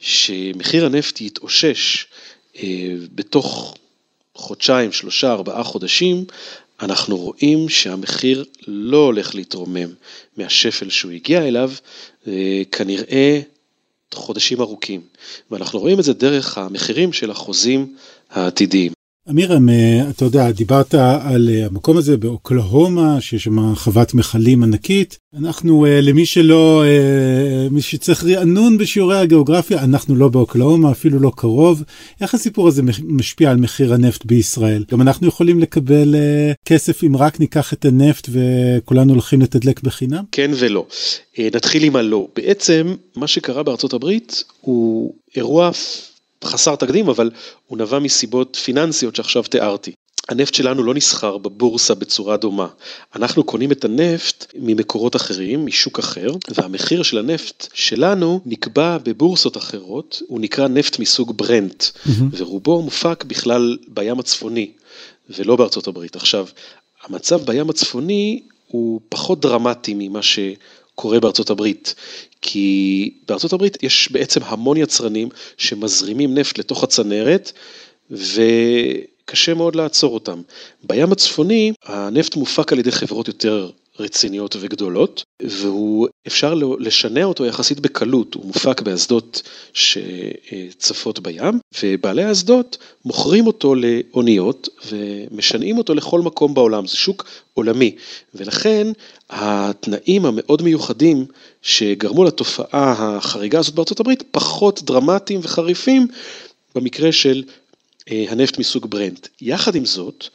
שמחיר 0.00 0.86
הנפט 0.86 1.20
יתאושש 1.20 2.06
בתוך 3.14 3.74
חודשיים, 4.34 4.92
שלושה, 4.92 5.32
ארבעה 5.32 5.62
חודשים, 5.62 6.24
אנחנו 6.82 7.16
רואים 7.16 7.68
שהמחיר 7.68 8.44
לא 8.66 8.96
הולך 8.96 9.34
להתרומם 9.34 9.88
מהשפל 10.36 10.90
שהוא 10.90 11.12
הגיע 11.12 11.48
אליו, 11.48 11.70
כנראה 12.72 13.40
חודשים 14.14 14.60
ארוכים. 14.60 15.00
ואנחנו 15.50 15.78
רואים 15.78 15.98
את 15.98 16.04
זה 16.04 16.12
דרך 16.12 16.58
המחירים 16.58 17.12
של 17.12 17.30
החוזים 17.30 17.96
העתידיים. 18.30 18.93
אמירם, 19.30 19.68
אתה 20.10 20.24
יודע, 20.24 20.50
דיברת 20.50 20.94
על 20.94 21.48
המקום 21.66 21.96
הזה 21.96 22.16
באוקלהומה, 22.16 23.20
שיש 23.20 23.44
שם 23.44 23.74
חוות 23.74 24.14
מכלים 24.14 24.62
ענקית. 24.62 25.18
אנחנו, 25.38 25.86
למי 26.02 26.26
שלא, 26.26 26.84
מי 27.70 27.82
שצריך 27.82 28.24
רענון 28.24 28.78
בשיעורי 28.78 29.18
הגיאוגרפיה, 29.18 29.84
אנחנו 29.84 30.16
לא 30.16 30.28
באוקלהומה, 30.28 30.90
אפילו 30.90 31.18
לא 31.18 31.32
קרוב. 31.36 31.82
איך 32.20 32.34
הסיפור 32.34 32.68
הזה 32.68 32.82
משפיע 33.04 33.50
על 33.50 33.56
מחיר 33.56 33.94
הנפט 33.94 34.24
בישראל? 34.24 34.84
גם 34.90 35.00
אנחנו 35.00 35.28
יכולים 35.28 35.60
לקבל 35.60 36.14
כסף 36.64 37.04
אם 37.04 37.16
רק 37.16 37.40
ניקח 37.40 37.72
את 37.72 37.84
הנפט 37.84 38.28
וכולנו 38.32 39.12
הולכים 39.12 39.40
לתדלק 39.40 39.82
בחינם? 39.82 40.24
כן 40.32 40.50
ולא. 40.54 40.86
נתחיל 41.38 41.84
עם 41.84 41.96
הלא. 41.96 42.28
בעצם, 42.36 42.94
מה 43.16 43.26
שקרה 43.26 43.62
בארצות 43.62 43.92
הברית 43.92 44.44
הוא 44.60 45.14
אירוע 45.36 45.70
חסר 46.44 46.76
תקדים, 46.76 47.08
אבל 47.08 47.30
הוא 47.66 47.78
נבע 47.78 47.98
מסיבות 47.98 48.56
פיננסיות 48.64 49.16
שעכשיו 49.16 49.42
תיארתי. 49.42 49.92
הנפט 50.28 50.54
שלנו 50.54 50.82
לא 50.82 50.94
נסחר 50.94 51.38
בבורסה 51.38 51.94
בצורה 51.94 52.36
דומה. 52.36 52.68
אנחנו 53.16 53.44
קונים 53.44 53.72
את 53.72 53.84
הנפט 53.84 54.52
ממקורות 54.54 55.16
אחרים, 55.16 55.66
משוק 55.66 55.98
אחר, 55.98 56.28
והמחיר 56.48 57.02
של 57.02 57.18
הנפט 57.18 57.68
שלנו 57.74 58.40
נקבע 58.46 58.98
בבורסות 58.98 59.56
אחרות, 59.56 60.22
הוא 60.28 60.40
נקרא 60.40 60.68
נפט 60.68 60.98
מסוג 60.98 61.36
ברנט, 61.36 61.84
mm-hmm. 61.84 62.10
ורובו 62.36 62.82
מופק 62.82 63.24
בכלל 63.24 63.76
בים 63.88 64.18
הצפוני, 64.18 64.70
ולא 65.30 65.56
בארצות 65.56 65.86
הברית. 65.86 66.16
עכשיו, 66.16 66.46
המצב 67.02 67.44
בים 67.44 67.70
הצפוני 67.70 68.42
הוא 68.66 69.00
פחות 69.08 69.40
דרמטי 69.40 69.94
ממה 69.96 70.22
ש... 70.22 70.38
קורה 70.94 71.20
בארצות 71.20 71.50
הברית, 71.50 71.94
כי 72.46 73.10
בארצות 73.28 73.52
הברית 73.52 73.82
יש 73.82 74.08
בעצם 74.12 74.40
המון 74.44 74.76
יצרנים 74.76 75.28
שמזרימים 75.56 76.34
נפט 76.34 76.58
לתוך 76.58 76.84
הצנרת, 76.84 77.52
וקשה 78.10 79.54
מאוד 79.54 79.76
לעצור 79.76 80.14
אותם. 80.14 80.42
בים 80.82 81.12
הצפוני 81.12 81.72
הנפט 81.84 82.36
מופק 82.36 82.72
על 82.72 82.78
ידי 82.78 82.92
חברות 82.92 83.28
יותר 83.28 83.70
רציניות 83.98 84.56
וגדולות, 84.60 85.24
והוא 85.42 86.08
אפשר 86.26 86.54
לשנע 86.78 87.24
אותו 87.24 87.46
יחסית 87.46 87.80
בקלות, 87.80 88.34
הוא 88.34 88.46
מופק 88.46 88.80
באסדות 88.80 89.42
שצפות 89.72 91.18
בים, 91.18 91.58
ובעלי 91.82 92.22
האסדות 92.22 92.78
מוכרים 93.04 93.46
אותו 93.46 93.74
לאוניות 93.74 94.68
ומשנעים 94.86 95.78
אותו 95.78 95.94
לכל 95.94 96.20
מקום 96.20 96.54
בעולם, 96.54 96.86
זה 96.86 96.96
שוק 96.96 97.24
עולמי, 97.54 97.96
ולכן 98.34 98.86
התנאים 99.30 100.26
המאוד 100.26 100.62
מיוחדים 100.62 101.26
שגרמו 101.62 102.24
לתופעה 102.24 102.94
החריגה 102.98 103.58
הזאת 103.58 103.74
בארצות 103.74 104.00
הברית 104.00 104.22
פחות 104.30 104.82
דרמטיים 104.82 105.40
וחריפים 105.42 106.06
במקרה 106.74 107.12
של 107.12 107.42
אה, 108.10 108.24
הנפט 108.28 108.58
מסוג 108.58 108.86
ברנט. 108.90 109.28
יחד 109.40 109.74
עם 109.74 109.84
זאת, 109.84 110.26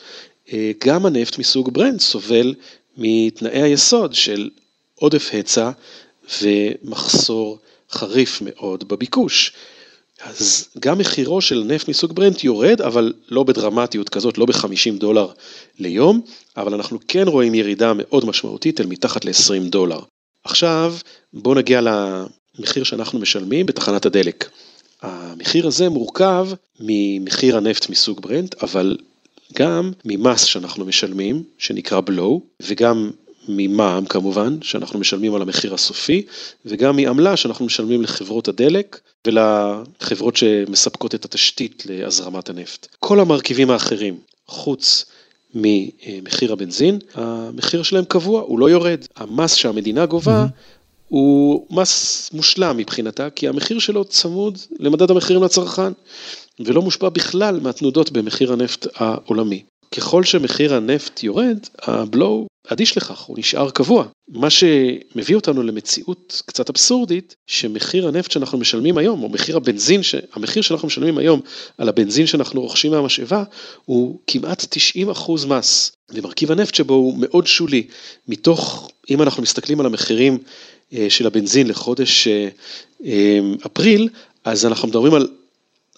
אה, 0.54 0.72
גם 0.86 1.06
הנפט 1.06 1.38
מסוג 1.38 1.74
ברנט 1.74 2.00
סובל 2.00 2.54
מתנאי 3.00 3.62
היסוד 3.62 4.14
של 4.14 4.50
עודף 4.96 5.30
היצע 5.32 5.72
ומחסור 6.42 7.58
חריף 7.92 8.42
מאוד 8.42 8.88
בביקוש. 8.88 9.54
אז 10.24 10.68
גם 10.80 10.98
מחירו 10.98 11.42
של 11.42 11.64
נפט 11.68 11.88
מסוג 11.88 12.14
ברנט 12.14 12.44
יורד, 12.44 12.82
אבל 12.82 13.14
לא 13.30 13.44
בדרמטיות 13.44 14.10
כזאת, 14.10 14.38
לא 14.38 14.46
ב-50 14.46 15.00
דולר 15.00 15.28
ליום, 15.80 16.22
אבל 16.58 16.74
אנחנו 16.74 17.00
כן 17.08 17.28
רואים 17.28 17.56
ירידה 17.56 17.94
מאוד 17.96 18.26
משמעותית 18.26 18.82
אל 18.82 18.86
מתחת 18.86 19.26
ל-20 19.26 19.70
דולר. 19.70 20.00
עכשיו 20.44 20.96
בואו 21.34 21.56
נגיע 21.56 21.82
למחיר 21.82 22.84
שאנחנו 22.84 23.20
משלמים 23.20 23.66
בתחנת 23.66 24.06
הדלק. 24.06 24.50
המחיר 25.02 25.68
הזה 25.68 25.90
מורכב 25.90 26.48
ממחיר 26.80 27.58
הנפט 27.58 27.90
מסוג 27.90 28.22
ברנט, 28.22 28.64
אבל 28.64 28.98
גם 29.54 29.92
ממס 30.06 30.44
שאנחנו 30.44 30.86
משלמים, 30.86 31.44
שנקרא 31.58 32.02
בלו, 32.02 32.42
וגם 32.62 33.12
ממע"מ 33.48 34.06
כמובן, 34.06 34.58
שאנחנו 34.62 35.00
משלמים 35.00 35.36
על 35.36 35.42
המחיר 35.42 35.74
הסופי, 35.74 36.26
וגם 36.66 36.96
מעמלה 36.96 37.38
שאנחנו 37.38 37.66
משלמים 37.66 38.02
לחברות 38.02 38.48
הדלק 38.48 39.00
ולחברות 39.28 40.38
שמספקות 40.38 41.16
את 41.16 41.26
התשתית 41.26 41.84
להזרמת 41.90 42.50
הנפט. 42.50 42.88
כל 43.00 43.20
המרכיבים 43.20 43.70
האחרים, 43.70 44.18
חוץ 44.48 45.06
ממחיר 45.56 46.54
הבנזין, 46.54 47.00
המחיר 47.14 47.84
שלהם 47.84 48.06
קבוע, 48.06 48.42
הוא 48.42 48.60
לא 48.60 48.70
יורד. 48.70 49.06
המס 49.16 49.54
שהמדינה 49.54 50.06
גובה 50.06 50.46
mm-hmm. 50.46 50.80
הוא 51.08 51.66
מס 51.70 52.30
מושלם 52.34 52.78
מבחינתה, 52.78 53.30
כי 53.30 53.48
המחיר 53.48 53.80
שלו 53.80 54.06
צמוד 54.06 54.58
למדד 54.80 55.12
המחירים 55.12 55.44
לצרכן. 55.44 55.92
ולא 56.60 56.82
מושפע 56.82 57.10
בכלל 57.10 57.60
מהתנודות 57.60 58.12
במחיר 58.12 58.54
הנפט 58.54 58.88
העולמי. 58.96 59.64
ככל 59.96 60.24
שמחיר 60.24 60.74
הנפט 60.74 61.24
יורד, 61.24 61.58
הבלו 61.82 62.48
אדיש 62.68 62.98
לכך, 62.98 63.22
הוא 63.22 63.40
נשאר 63.40 63.70
קבוע. 63.70 64.06
מה 64.28 64.50
שמביא 64.50 65.36
אותנו 65.36 65.64
למציאות 65.64 66.42
קצת 66.46 66.70
אבסורדית, 66.70 67.36
שמחיר 67.48 68.08
הנפט 68.08 68.32
שאנחנו 68.32 68.58
משלמים 68.58 68.98
היום, 68.98 69.24
או 69.24 69.30
מחיר 69.30 69.58
הבנזין, 69.58 70.02
המחיר 70.34 70.62
שאנחנו 70.62 70.88
משלמים 70.88 71.18
היום 71.18 71.42
על 71.78 71.90
הבנזין 71.90 72.28
שאנחנו 72.28 72.62
רוכשים 72.62 72.92
מהמשאבה, 72.92 73.44
הוא 73.86 74.20
כמעט 74.28 74.66
90 74.70 75.10
אחוז 75.10 75.46
מס. 75.46 75.92
ומרכיב 76.14 76.52
הנפט 76.52 76.76
שבו 76.76 76.94
הוא 76.94 77.16
מאוד 77.18 77.48
שולי. 77.48 77.88
מתוך, 78.28 78.92
אם 79.10 79.22
אנחנו 79.22 79.44
מסתכלים 79.44 79.80
על 79.80 79.86
המחירים 79.86 80.38
אה, 80.94 81.10
של 81.10 81.28
הבנזין 81.28 81.68
לחודש 81.68 82.28
אה, 82.28 82.50
אה, 83.06 83.40
אפריל, 83.66 84.10
אז 84.44 84.66
אנחנו 84.66 84.88
מדברים 84.88 85.14
על 85.14 85.28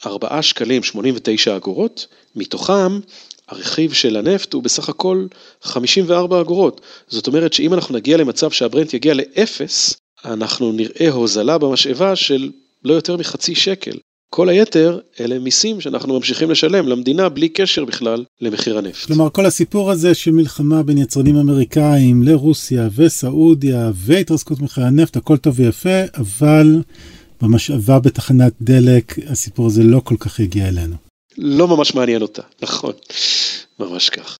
4 0.06 0.42
שקלים 0.42 0.84
89 0.84 1.56
אגורות, 1.56 2.08
מתוכם 2.36 3.00
הרכיב 3.48 3.94
של 3.94 4.18
הנפט 4.18 4.54
הוא 4.54 4.64
בסך 4.64 4.90
הכל 4.90 5.26
54 5.64 6.42
אגורות. 6.42 6.82
זאת 7.08 7.28
אומרת 7.28 7.54
שאם 7.54 7.74
אנחנו 7.74 7.96
נגיע 7.96 8.18
למצב 8.18 8.52
שהברנט 8.52 8.94
יגיע 8.94 9.14
לאפס, 9.14 9.96
אנחנו 10.26 10.72
נראה 10.72 11.10
הוזלה 11.10 11.58
במשאבה 11.58 12.16
של 12.16 12.50
לא 12.84 12.94
יותר 12.94 13.18
מחצי 13.18 13.56
שקל. 13.56 13.98
כל 14.30 14.50
היתר 14.50 15.00
אלה 15.20 15.40
מיסים 15.40 15.82
שאנחנו 15.82 16.16
ממשיכים 16.16 16.52
לשלם 16.52 16.88
למדינה 16.88 17.30
בלי 17.30 17.50
קשר 17.50 17.86
בכלל 17.86 18.24
למחיר 18.42 18.78
הנפט. 18.78 19.08
כלומר 19.08 19.30
כל 19.30 19.46
הסיפור 19.46 19.92
הזה 19.92 20.14
של 20.14 20.32
מלחמה 20.32 20.84
בין 20.84 20.98
יצרנים 20.98 21.36
אמריקאים 21.36 22.24
לרוסיה 22.24 22.90
וסעודיה 22.96 23.92
והתרסקות 23.96 24.60
מחירי 24.60 24.88
הנפט 24.88 25.18
הכל 25.18 25.38
טוב 25.38 25.60
ויפה 25.60 26.02
אבל 26.18 26.82
במשאבה 27.42 28.00
בתחנת 28.00 28.54
דלק, 28.62 29.16
הסיפור 29.28 29.68
הזה 29.68 29.84
לא 29.84 30.02
כל 30.04 30.16
כך 30.20 30.40
הגיע 30.40 30.68
אלינו. 30.68 30.96
לא 31.38 31.68
ממש 31.68 31.96
מעניין 31.96 32.22
אותה, 32.22 32.42
נכון, 32.62 32.94
ממש 33.80 34.10
כך. 34.10 34.38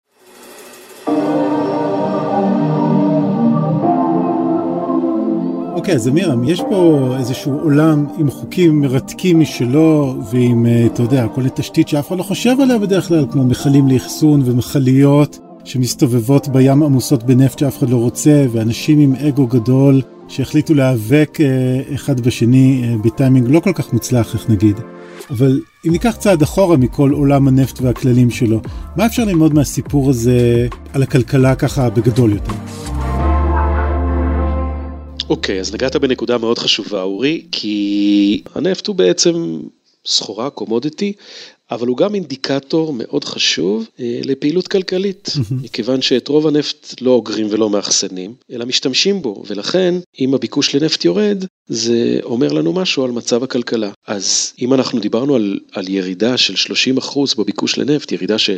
אוקיי, 5.76 5.96
אז 5.96 6.08
אמירם, 6.08 6.44
יש 6.44 6.62
פה 6.70 7.10
איזשהו 7.20 7.60
עולם 7.60 8.06
עם 8.18 8.32
חוקים 8.32 8.82
מרתקים 8.82 9.40
משלו, 9.40 10.16
ועם, 10.32 10.66
אה, 10.66 10.86
אתה 10.86 11.02
יודע, 11.02 11.28
כל 11.36 11.46
התשתית 11.46 11.88
שאף 11.88 12.08
אחד 12.08 12.18
לא 12.18 12.24
חושב 12.24 12.56
עליה 12.62 12.78
בדרך 12.78 13.08
כלל, 13.08 13.26
כמו 13.32 13.44
מכלים 13.44 13.88
לאחסון 13.88 14.42
ומכליות 14.46 15.40
שמסתובבות 15.64 16.48
בים 16.48 16.84
עמוסות 16.84 17.24
בנפט 17.24 17.60
שאף 17.60 17.78
אחד 17.78 17.90
לא 17.90 17.98
רוצה, 17.98 18.46
ואנשים 18.52 19.00
עם 19.00 19.16
אגו 19.16 19.48
גדול 19.48 20.02
שהחליטו 20.32 20.74
להיאבק 20.74 21.38
אה, 21.42 21.96
אחד 21.96 22.20
בשני 22.20 22.84
אה, 22.84 22.98
בטיימינג 23.04 23.48
לא 23.50 23.60
כל 23.60 23.74
כך 23.76 23.94
מוצלח, 23.94 24.34
איך 24.34 24.50
נגיד. 24.50 24.76
אבל 25.30 25.62
אם 25.88 25.92
ניקח 25.92 26.16
צעד 26.16 26.42
אחורה 26.42 26.78
מכל 26.78 27.12
עולם 27.12 27.48
הנפט 27.48 27.82
והכללים 27.82 28.30
שלו, 28.30 28.62
מה 28.96 29.06
אפשר 29.06 29.24
ללמוד 29.24 29.54
מהסיפור 29.54 30.10
הזה 30.10 30.68
על 30.94 31.04
הכלכלה 31.04 31.56
ככה 31.56 31.90
בגדול 31.90 32.32
יותר? 32.32 32.52
אוקיי, 35.30 35.58
okay, 35.58 35.62
אז 35.62 35.74
נגעת 35.74 35.96
בנקודה 35.96 36.38
מאוד 36.38 36.60
חשובה, 36.60 37.02
אורי, 37.02 37.46
כי 37.52 38.44
הנפט 38.56 38.88
הוא 38.88 38.96
בעצם 38.96 39.60
סחורה, 40.06 40.50
קומודיטי, 40.50 41.14
אבל 41.72 41.88
הוא 41.88 41.98
גם 41.98 42.16
אינדיקטור 42.16 42.94
מאוד 42.94 43.24
חשוב 43.24 43.88
אה, 44.00 44.20
לפעילות 44.24 44.68
כלכלית, 44.68 45.30
מכיוון 45.64 46.02
שאת 46.02 46.28
רוב 46.28 46.48
הנפט 46.48 47.02
לא 47.02 47.12
אוגרים 47.12 47.48
ולא 47.50 47.70
מאחסנים, 47.70 48.34
אלא 48.52 48.66
משתמשים 48.66 49.22
בו, 49.22 49.44
ולכן 49.48 49.96
אם 50.20 50.34
הביקוש 50.34 50.76
לנפט 50.76 51.06
יורד, 51.06 51.46
זה 51.68 52.20
אומר 52.24 52.54
לנו 52.54 52.74
משהו 52.74 53.04
על 53.04 53.12
מצב 53.12 53.44
הכלכלה. 53.44 53.92
אז 54.08 54.54
אם 54.62 54.74
אנחנו 54.74 55.00
דיברנו 55.00 55.36
על, 55.36 55.60
על 55.72 55.90
ירידה 55.90 56.38
של 56.38 56.74
30% 57.00 57.20
בביקוש 57.38 57.78
לנפט, 57.78 58.12
ירידה 58.12 58.38
ש... 58.38 58.50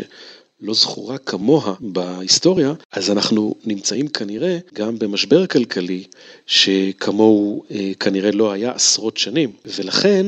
לא 0.61 0.73
זכורה 0.73 1.17
כמוה 1.17 1.73
בהיסטוריה, 1.79 2.73
אז 2.91 3.11
אנחנו 3.11 3.55
נמצאים 3.65 4.07
כנראה 4.07 4.57
גם 4.73 4.99
במשבר 4.99 5.47
כלכלי 5.47 6.03
שכמוהו 6.45 7.63
אה, 7.71 7.91
כנראה 7.99 8.31
לא 8.31 8.51
היה 8.51 8.71
עשרות 8.71 9.17
שנים, 9.17 9.51
ולכן 9.65 10.25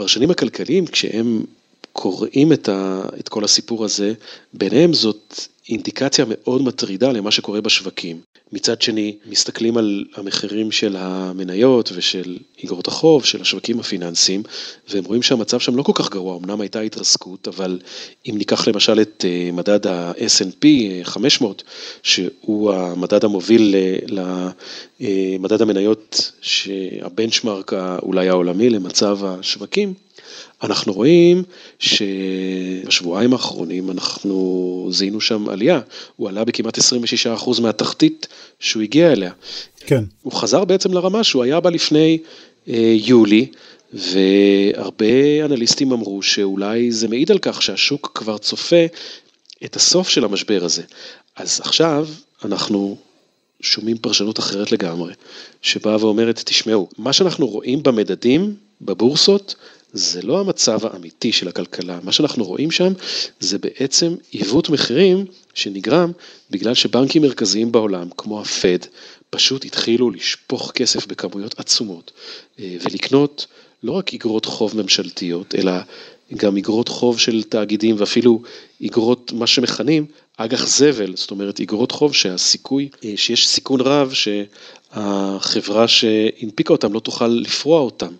הפרשנים 0.00 0.30
הכלכליים 0.30 0.86
כשהם 0.86 1.44
קוראים 1.92 2.52
את, 2.52 2.68
ה, 2.68 3.02
את 3.20 3.28
כל 3.28 3.44
הסיפור 3.44 3.84
הזה, 3.84 4.12
ביניהם 4.52 4.92
זאת 4.92 5.34
אינדיקציה 5.68 6.24
מאוד 6.28 6.62
מטרידה 6.62 7.12
למה 7.12 7.30
שקורה 7.30 7.60
בשווקים. 7.60 8.20
מצד 8.52 8.82
שני, 8.82 9.16
מסתכלים 9.26 9.76
על 9.76 10.04
המחירים 10.14 10.72
של 10.72 10.96
המניות 10.98 11.90
ושל 11.94 12.38
איגרות 12.62 12.88
החוב, 12.88 13.24
של 13.24 13.40
השווקים 13.40 13.80
הפיננסיים, 13.80 14.42
והם 14.88 15.04
רואים 15.04 15.22
שהמצב 15.22 15.60
שם 15.60 15.76
לא 15.76 15.82
כל 15.82 15.92
כך 15.94 16.10
גרוע, 16.10 16.36
אמנם 16.36 16.60
הייתה 16.60 16.80
התרסקות, 16.80 17.48
אבל 17.48 17.78
אם 18.28 18.34
ניקח 18.38 18.68
למשל 18.68 19.00
את 19.00 19.24
אה, 19.28 19.50
מדד 19.52 19.86
ה-S&P 19.86 20.66
500, 21.02 21.62
שהוא 22.02 22.72
המדד 22.72 23.24
המוביל 23.24 23.74
למדד 25.00 25.62
המניות, 25.62 26.32
שהבנצ'מרק 26.40 27.72
אולי 28.02 28.28
העולמי 28.28 28.70
למצב 28.70 29.18
השווקים, 29.24 29.94
אנחנו 30.62 30.92
רואים 30.92 31.42
שבשבועיים 31.78 33.32
האחרונים 33.32 33.90
אנחנו 33.90 34.88
זיהינו 34.92 35.20
שם 35.20 35.48
עלייה, 35.48 35.80
הוא 36.16 36.28
עלה 36.28 36.44
בכמעט 36.44 36.78
26% 36.78 37.60
מהתחתית 37.60 38.26
שהוא 38.60 38.82
הגיע 38.82 39.12
אליה. 39.12 39.32
כן. 39.86 40.04
הוא 40.22 40.32
חזר 40.32 40.64
בעצם 40.64 40.92
לרמה 40.92 41.24
שהוא 41.24 41.42
היה 41.42 41.60
בה 41.60 41.70
לפני 41.70 42.18
אה, 42.68 42.94
יולי, 42.96 43.46
והרבה 43.92 45.44
אנליסטים 45.44 45.92
אמרו 45.92 46.22
שאולי 46.22 46.92
זה 46.92 47.08
מעיד 47.08 47.30
על 47.30 47.38
כך 47.38 47.62
שהשוק 47.62 48.12
כבר 48.14 48.38
צופה 48.38 48.86
את 49.64 49.76
הסוף 49.76 50.08
של 50.08 50.24
המשבר 50.24 50.64
הזה. 50.64 50.82
אז 51.36 51.60
עכשיו 51.60 52.08
אנחנו 52.44 52.96
שומעים 53.60 53.98
פרשנות 53.98 54.38
אחרת 54.38 54.72
לגמרי, 54.72 55.12
שבאה 55.62 56.04
ואומרת, 56.04 56.42
תשמעו, 56.44 56.88
מה 56.98 57.12
שאנחנו 57.12 57.46
רואים 57.46 57.82
במדדים, 57.82 58.54
בבורסות, 58.80 59.54
זה 59.92 60.22
לא 60.22 60.40
המצב 60.40 60.86
האמיתי 60.86 61.32
של 61.32 61.48
הכלכלה, 61.48 61.98
מה 62.02 62.12
שאנחנו 62.12 62.44
רואים 62.44 62.70
שם 62.70 62.92
זה 63.40 63.58
בעצם 63.58 64.14
עיוות 64.30 64.70
מחירים 64.70 65.24
שנגרם 65.54 66.12
בגלל 66.50 66.74
שבנקים 66.74 67.22
מרכזיים 67.22 67.72
בעולם, 67.72 68.08
כמו 68.16 68.40
הפד, 68.40 68.78
פשוט 69.30 69.64
התחילו 69.64 70.10
לשפוך 70.10 70.72
כסף 70.74 71.06
בכמויות 71.06 71.60
עצומות 71.60 72.10
אה, 72.60 72.76
ולקנות 72.82 73.46
לא 73.82 73.92
רק 73.92 74.12
איגרות 74.12 74.44
חוב 74.44 74.82
ממשלתיות, 74.82 75.54
אלא 75.54 75.72
גם 76.36 76.56
איגרות 76.56 76.88
חוב 76.88 77.18
של 77.18 77.42
תאגידים 77.42 77.96
ואפילו 77.98 78.42
איגרות, 78.80 79.32
מה 79.32 79.46
שמכנים, 79.46 80.06
אג"ח 80.36 80.66
זבל, 80.66 81.16
זאת 81.16 81.30
אומרת 81.30 81.60
איגרות 81.60 81.92
חוב 81.92 82.14
שהסיכוי, 82.14 82.88
אה, 83.04 83.12
שיש 83.16 83.48
סיכון 83.48 83.80
רב 83.80 84.12
שהחברה 84.92 85.88
שהנפיקה 85.88 86.72
אותם 86.72 86.92
לא 86.92 87.00
תוכל 87.00 87.26
לפרוע 87.26 87.80
אותם. 87.80 88.12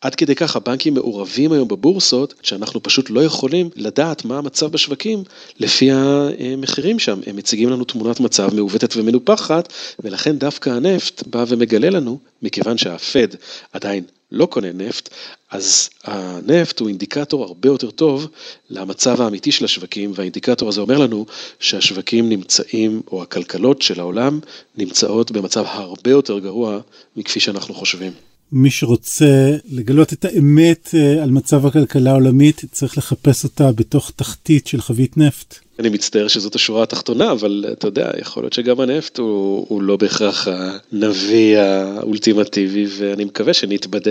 עד 0.00 0.14
כדי 0.14 0.34
כך 0.34 0.56
הבנקים 0.56 0.94
מעורבים 0.94 1.52
היום 1.52 1.68
בבורסות, 1.68 2.34
שאנחנו 2.42 2.82
פשוט 2.82 3.10
לא 3.10 3.24
יכולים 3.24 3.70
לדעת 3.76 4.24
מה 4.24 4.38
המצב 4.38 4.66
בשווקים 4.66 5.24
לפי 5.58 5.90
המחירים 5.92 6.98
שם. 6.98 7.20
הם 7.26 7.36
מציגים 7.36 7.68
לנו 7.68 7.84
תמונת 7.84 8.20
מצב 8.20 8.54
מעוותת 8.54 8.96
ומנופחת, 8.96 9.72
ולכן 10.04 10.38
דווקא 10.38 10.70
הנפט 10.70 11.26
בא 11.26 11.44
ומגלה 11.48 11.90
לנו, 11.90 12.18
מכיוון 12.42 12.78
שהפד 12.78 13.28
עדיין 13.72 14.04
לא 14.32 14.46
קונה 14.46 14.72
נפט, 14.72 15.08
אז 15.50 15.90
הנפט 16.04 16.80
הוא 16.80 16.88
אינדיקטור 16.88 17.44
הרבה 17.44 17.68
יותר 17.68 17.90
טוב 17.90 18.28
למצב 18.70 19.20
האמיתי 19.20 19.52
של 19.52 19.64
השווקים, 19.64 20.12
והאינדיקטור 20.14 20.68
הזה 20.68 20.80
אומר 20.80 20.98
לנו 20.98 21.26
שהשווקים 21.60 22.28
נמצאים, 22.28 23.02
או 23.12 23.22
הכלכלות 23.22 23.82
של 23.82 24.00
העולם, 24.00 24.40
נמצאות 24.76 25.30
במצב 25.30 25.64
הרבה 25.66 26.10
יותר 26.10 26.38
גרוע 26.38 26.80
מכפי 27.16 27.40
שאנחנו 27.40 27.74
חושבים. 27.74 28.12
מי 28.52 28.70
שרוצה 28.70 29.56
לגלות 29.72 30.12
את 30.12 30.24
האמת 30.24 30.90
אה, 30.94 31.22
על 31.22 31.30
מצב 31.30 31.66
הכלכלה 31.66 32.10
העולמית 32.10 32.62
צריך 32.72 32.98
לחפש 32.98 33.44
אותה 33.44 33.72
בתוך 33.72 34.12
תחתית 34.16 34.66
של 34.66 34.80
חבית 34.80 35.16
נפט. 35.16 35.58
אני 35.78 35.88
מצטער 35.88 36.28
שזאת 36.28 36.54
השורה 36.54 36.82
התחתונה, 36.82 37.32
אבל 37.32 37.64
אתה 37.72 37.88
יודע, 37.88 38.10
יכול 38.20 38.42
להיות 38.42 38.52
שגם 38.52 38.80
הנפט 38.80 39.18
הוא, 39.18 39.66
הוא 39.68 39.82
לא 39.82 39.96
בהכרח 39.96 40.48
הנביא 40.48 41.58
האולטימטיבי, 41.58 42.86
ואני 42.98 43.24
מקווה 43.24 43.54
שנתבדה. 43.54 44.10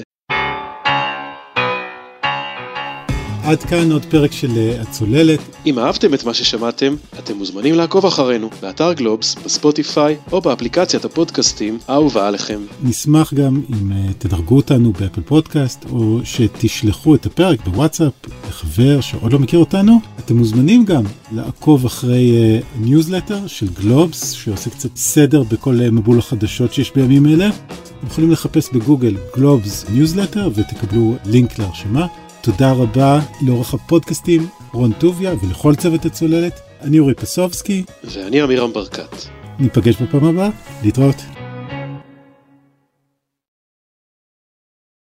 עד 3.46 3.64
כאן 3.64 3.92
עוד 3.92 4.06
פרק 4.06 4.32
של 4.32 4.58
אה, 4.58 4.82
הצוללת. 4.82 5.40
אם 5.66 5.80
אהבתם 5.80 6.14
את 6.14 6.24
מה 6.24 6.34
ששמעתם, 6.34 6.96
אתם 7.20 7.38
מוזמנים 7.38 7.76
לעקוב 7.76 8.06
אחרינו 8.06 8.50
באתר 8.62 8.94
גלובס, 8.94 9.36
בספוטיפיי 9.46 10.18
או 10.32 10.42
באפליקציית 10.42 11.06
הפודקאסטים 11.06 11.80
האהובה 11.88 12.28
עליכם. 12.28 12.60
נשמח 12.84 13.34
גם 13.34 13.62
אם 13.70 13.92
אה, 13.91 14.13
תדרגו 14.18 14.56
אותנו 14.56 14.94
באפל 14.94 15.22
פודקאסט 15.22 15.86
או 15.92 16.20
שתשלחו 16.24 17.16
את 17.16 17.26
הפרק 17.26 17.66
בוואטסאפ 17.66 18.14
לחבר 18.50 19.02
שעוד 19.02 19.34
לא 19.34 19.40
מכיר 19.40 19.60
אותנו. 19.60 20.00
אתם 20.20 20.38
מוזמנים 20.38 20.86
גם 20.86 21.04
לעקוב 21.32 21.86
אחרי 21.86 22.32
ניוזלטר 22.80 23.40
אה, 23.46 23.48
של 23.48 23.68
גלובס 23.68 24.32
שעושה 24.32 24.70
קצת 24.70 24.96
סדר 24.96 25.44
בכל 25.44 25.76
מבול 25.92 26.20
החדשות 26.20 26.74
שיש 26.74 26.92
בימים 26.96 27.26
אלה. 27.26 27.50
אתם 27.50 28.08
יכולים 28.08 28.32
לחפש 28.32 28.70
בגוגל 28.74 29.16
גלובס 29.36 29.86
ניוזלטר 29.90 30.50
ותקבלו 30.56 31.16
לינק 31.26 31.60
להרשמה. 31.60 32.08
תודה 32.46 32.72
רבה 32.72 33.20
לעורך 33.42 33.74
הפודקאסטים 33.74 34.48
רון 34.74 34.92
טוביה 34.94 35.34
ולכל 35.44 35.76
צוות 35.76 36.06
הצוללת. 36.06 36.60
אני 36.82 37.00
אורי 37.00 37.14
פסובסקי. 37.14 37.84
ואני 38.04 38.42
עמירם 38.42 38.74
ברקת. 38.74 39.16
ניפגש 39.60 40.02
בפעם 40.02 40.24
הבאה, 40.26 40.50
להתראות. 40.84 41.35